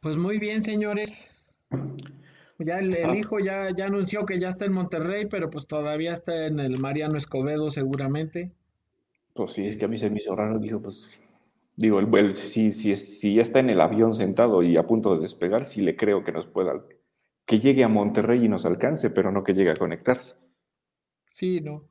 [0.00, 1.28] Pues muy bien, señores.
[2.58, 3.16] Ya el, el Ah.
[3.16, 6.78] hijo ya, ya anunció que ya está en Monterrey, pero pues todavía está en el
[6.78, 8.52] Mariano Escobedo seguramente.
[9.34, 10.58] Pues sí, es que a mí se me hizo raro.
[10.58, 11.10] Dijo, pues,
[11.76, 15.14] digo, el, el- si, si, si ya está en el avión sentado y a punto
[15.14, 16.84] de despegar, sí le creo que nos pueda,
[17.46, 20.34] que llegue a Monterrey y nos alcance, pero no que llegue a conectarse.
[21.32, 21.88] Sí, ¿no?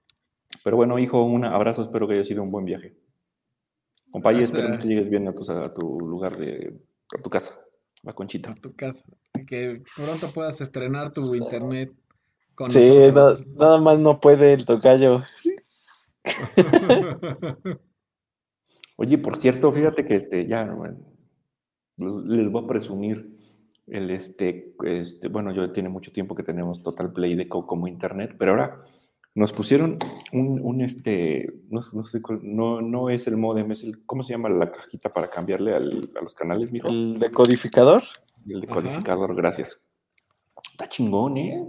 [0.63, 2.93] Pero bueno, hijo, un abrazo, espero que haya sido un buen viaje.
[4.11, 6.77] Compañero, Hasta- espero que llegues bien a tu, a tu lugar de,
[7.17, 7.59] a tu casa,
[8.03, 8.51] la conchita.
[8.51, 9.03] A tu casa.
[9.47, 11.91] Que pronto puedas estrenar tu internet
[12.55, 15.23] con Sí, no- nada más no puede el tocayo.
[18.97, 20.97] Oye, por cierto, fíjate que este, ya bueno,
[21.97, 23.35] les, les voy a presumir
[23.87, 27.87] el este, este, bueno, yo tiene mucho tiempo que tenemos Total Play de Co- como
[27.87, 28.81] internet, pero ahora
[29.33, 29.97] nos pusieron
[30.33, 34.33] un, un, este, no, no sé no, no es el modem, es el, ¿cómo se
[34.33, 36.89] llama la cajita para cambiarle al- a los canales, mijo?
[36.89, 38.03] El decodificador.
[38.45, 38.65] El Ajá.
[38.67, 39.79] decodificador, gracias.
[40.71, 41.65] Está chingón, ¿eh?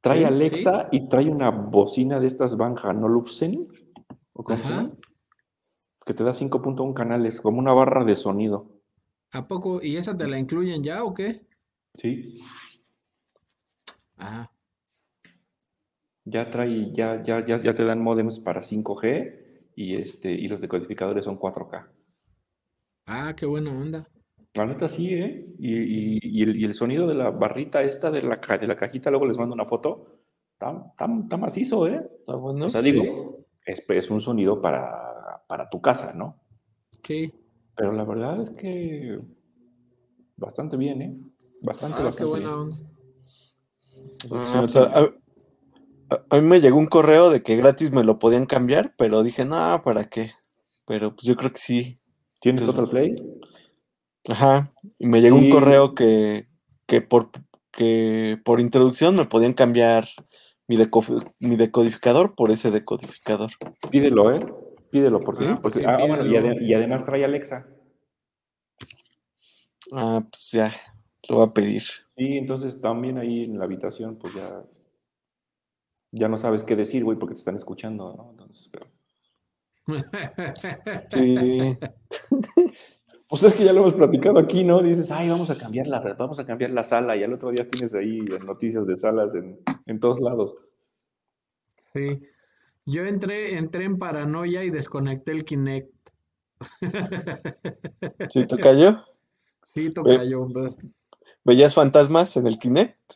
[0.00, 3.68] Trae Sí, Alexa y trae una bocina de estas Van Hanolufsen,
[4.32, 4.90] ¿o cómo Ajá.
[6.04, 8.70] Que te da 5.1 canales, como una barra de sonido.
[9.32, 9.80] ¿A poco?
[9.82, 11.40] ¿Y esa te la incluyen ya o qué?
[11.94, 12.38] Sí.
[14.18, 14.50] Ah,
[16.24, 20.60] Ya trae, ya, ya, ya, ya te dan modems para 5G y, este, y los
[20.60, 21.88] decodificadores son 4K.
[23.06, 24.08] ah, qué buena onda.
[24.54, 25.44] La neta sí, ¿eh?
[25.58, 28.76] Y, y- y el, y el sonido de la barrita esta de la, de la
[28.76, 30.20] cajita, luego les mando una foto,
[30.52, 32.00] está, está, está macizo, ¿eh?
[32.18, 32.66] Está bueno.
[32.66, 36.40] O sea, digo, es, es un sonido para, para tu casa, ¿no?
[37.02, 37.32] Sí.
[37.76, 39.18] Pero la verdad es que
[40.36, 41.16] bastante bien, ¿eh?
[41.60, 42.60] Bastante, Ah, qué bastante buena bien.
[42.60, 42.76] onda.
[44.30, 45.14] Ah, Sí, no pues, a,
[46.14, 49.22] a- a mí me llegó un correo de que gratis me lo podían cambiar, pero
[49.22, 50.32] dije, no, ¿para qué?
[50.86, 51.98] Pero pues yo creo que sí.
[52.40, 53.16] ¿Tienes Total Play?
[54.28, 54.72] Ajá.
[54.98, 55.44] Y me llegó Sí.
[55.46, 56.46] un correo que,
[56.86, 57.30] que por
[57.72, 60.06] que por introducción me podían cambiar
[60.68, 63.50] mi, deco- mi decodificador por ese decodificador.
[63.90, 64.38] Pídelo, ¿eh?
[64.90, 67.66] Pídelo, porque, Ah, porque- sí, ah, bueno, y, ade- y además trae Alexa.
[69.92, 70.72] Ah, pues ya,
[71.28, 71.82] lo voy a pedir.
[71.82, 74.62] Sí, entonces también ahí en la habitación, pues ya,
[76.14, 78.30] ya no sabes qué decir, güey, porque te están escuchando, ¿no?
[78.30, 78.86] Entonces, pero-
[81.08, 81.76] Sí.
[83.28, 84.82] Pues es que ya lo hemos platicado aquí, ¿no?
[84.82, 87.68] Dices, ay, vamos a cambiar la, vamos a cambiar la sala, y al otro día
[87.68, 90.56] tienes ahí noticias de salas en, en todos lados.
[91.92, 92.22] Sí.
[92.86, 95.90] Yo entré, entré en paranoia y desconecté el Kinect.
[98.28, 99.02] ¿Sí, tocayo?
[99.72, 100.46] Sí, tocayo.
[100.52, 100.76] pues,
[101.44, 103.14] ¿Veías fantasmas en el Kinect?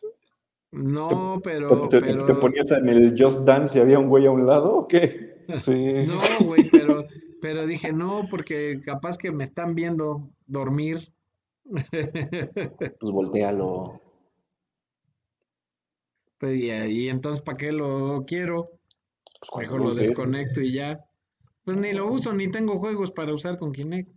[0.71, 4.31] No, ¿Te, pero, te- te- ponías en el Just Dance y había un güey a
[4.31, 5.39] un lado o qué?
[5.57, 6.05] Sí.
[6.05, 7.05] no, güey, pero,
[7.41, 11.11] pero dije no, porque capaz que me están viendo dormir.
[11.63, 13.99] Pues voltealo.
[16.37, 18.69] Pues, y, y entonces, ¿para qué lo quiero?
[19.39, 21.03] Pues cuando Mejor lo desconecto y ya.
[21.63, 24.11] Pues ni lo uso, ni tengo juegos para usar con Kinect.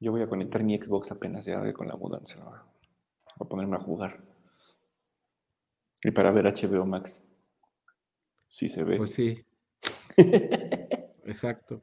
[0.00, 2.38] Yo voy a conectar mi Xbox apenas ya con la mudanza.
[2.40, 4.22] Voy a ponerme a jugar.
[6.04, 7.22] Y para ver HBO Max.
[8.48, 8.98] Sí se ve.
[8.98, 9.42] Pues sí,
[11.24, 11.82] exacto.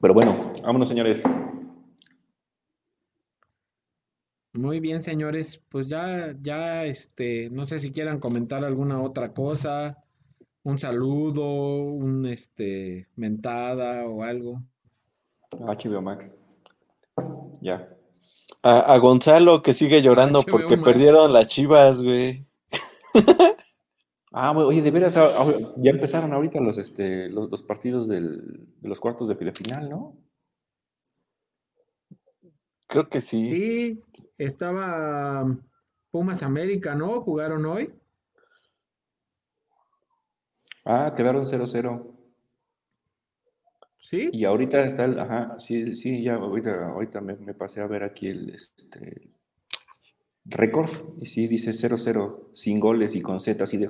[0.00, 1.22] Pero bueno, vámonos, señores.
[4.54, 5.62] Muy bien, señores.
[5.68, 10.02] Pues ya, ya, este, no sé si quieran comentar alguna otra cosa,
[10.62, 14.62] un saludo, un, este, mentada o algo.
[15.52, 16.34] HBO Max.
[17.60, 17.99] Ya.
[18.62, 22.46] A, a Gonzalo que sigue llorando porque perdieron las chivas, güey.
[24.32, 25.46] Ah, oye, de veras, ah, ah,
[25.78, 29.88] ya empezaron ahorita los, este, los, los partidos del- de los cuartos de, de final,
[29.90, 30.16] ¿no?
[32.86, 33.50] Creo que sí.
[33.50, 34.02] Sí,
[34.38, 35.60] estaba um,
[36.10, 37.20] Pumas América, ¿no?
[37.22, 37.92] Jugaron hoy.
[40.84, 42.19] Ah, quedaron 0-0.
[44.00, 47.86] Sí, Y ahorita está el, ajá, sí, sí, ya ahorita, ahorita me, me pasé a
[47.86, 49.30] ver aquí el este,
[50.46, 50.90] récord
[51.20, 53.88] y sí dice 0-0, sin goles y con Z así de...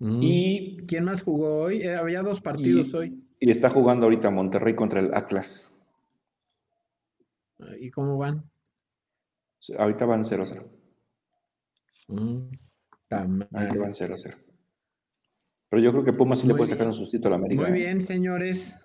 [0.00, 0.22] Mm.
[0.22, 1.82] Y, ¿Quién más jugó hoy?
[1.82, 3.24] Eh, había dos partidos y, hoy.
[3.40, 5.76] y está jugando ahorita Monterrey contra el Atlas.
[7.58, 8.44] Ah, ¿Y cómo van?
[9.76, 10.62] Ahorita van 0-0.
[12.08, 12.50] Mm.
[13.10, 14.47] Ahorita van 0-0.
[15.68, 17.62] Pero yo creo que Pumas sí le puede sacar un sustito a la América.
[17.62, 17.84] Muy ¿eh?
[17.84, 18.80] bien, señores.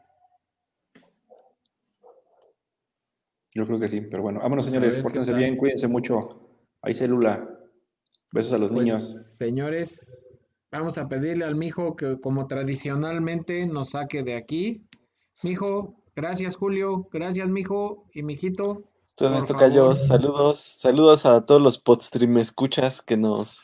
[3.55, 6.49] Yo creo que sí, pero bueno, vámonos señores, pórtense bien, cuídense mucho.
[6.81, 7.49] Hay célula.
[8.31, 9.35] Besos a los Pues, niños.
[9.37, 10.23] señores,
[10.73, 14.81] Vamos a pedirle al mijo que como tradicionalmente nos saque de aquí.
[15.43, 18.81] Mijo, gracias Julio, gracias mijo y mijito.
[19.13, 19.95] Todo esto cayó.
[19.95, 23.61] Saludos, saludos a todos los podstream escuchas que nos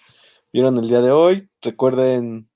[0.53, 1.49] vieron el día de hoy.
[1.63, 2.47] Recuerden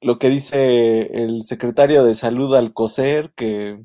[0.00, 3.84] lo que dice el secretario de salud al coser, que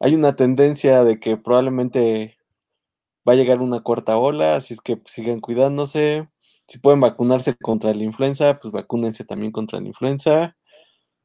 [0.00, 2.36] hay una tendencia de que probablemente
[3.28, 6.28] va a llegar una cuarta ola, así es que pues, sigan cuidándose.
[6.66, 10.56] Si pueden vacunarse contra la influenza, pues vacúnense también contra la influenza.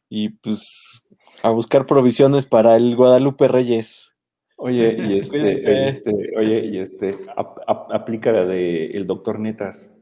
[0.09, 1.07] Y pues
[1.41, 4.15] a buscar provisiones para el Guadalupe Reyes.
[4.57, 9.39] Oye, y este, oye, este, oye, y este, ap- ap- aplica la de el doctor
[9.39, 9.94] Netas.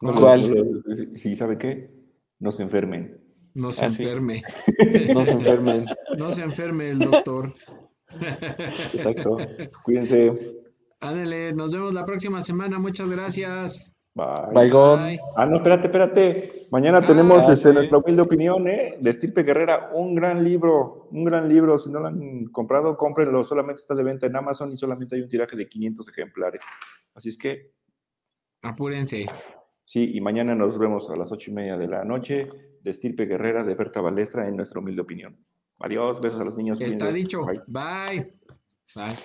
[0.00, 0.48] No lo- ¿Cuál?
[0.48, 1.90] lo- sí, ¿sabe qué?
[2.38, 3.20] No se enfermen.
[3.54, 4.02] No se Ah, sí.
[4.04, 4.42] enferme.
[5.14, 5.84] No se enfermen.
[6.16, 7.52] No se enferme el doctor.
[8.94, 9.36] Exacto.
[9.84, 10.32] Cuídense.
[11.00, 12.78] Ándale, nos vemos la próxima semana.
[12.78, 13.94] Muchas gracias.
[14.14, 14.26] Bye.
[14.52, 15.00] Baigón.
[15.04, 15.20] Bye.
[15.36, 16.52] Ah, no, espérate, espérate.
[16.70, 17.74] Mañana Ah, tenemos este, sí.
[17.74, 18.96] nuestra humilde opinión, ¿eh?
[19.00, 21.78] De Estirpe Guerrera, un gran libro, un gran libro.
[21.78, 23.44] Si no lo han comprado, cómprenlo.
[23.44, 26.64] Solamente está de venta en Amazon y solamente hay un tiraje de 500 ejemplares.
[27.14, 27.70] Así es que,
[28.62, 29.24] Apúrense.
[29.90, 32.48] Sí, y mañana nos vemos a las ocho y media de la noche
[32.80, 35.36] de Estirpe Guerrera de Berta Balestra en nuestra humilde opinión.
[35.80, 36.80] Adiós, besos a los niños.
[36.80, 37.44] Está dicho.
[37.66, 38.32] Bye.
[38.94, 39.16] Bye.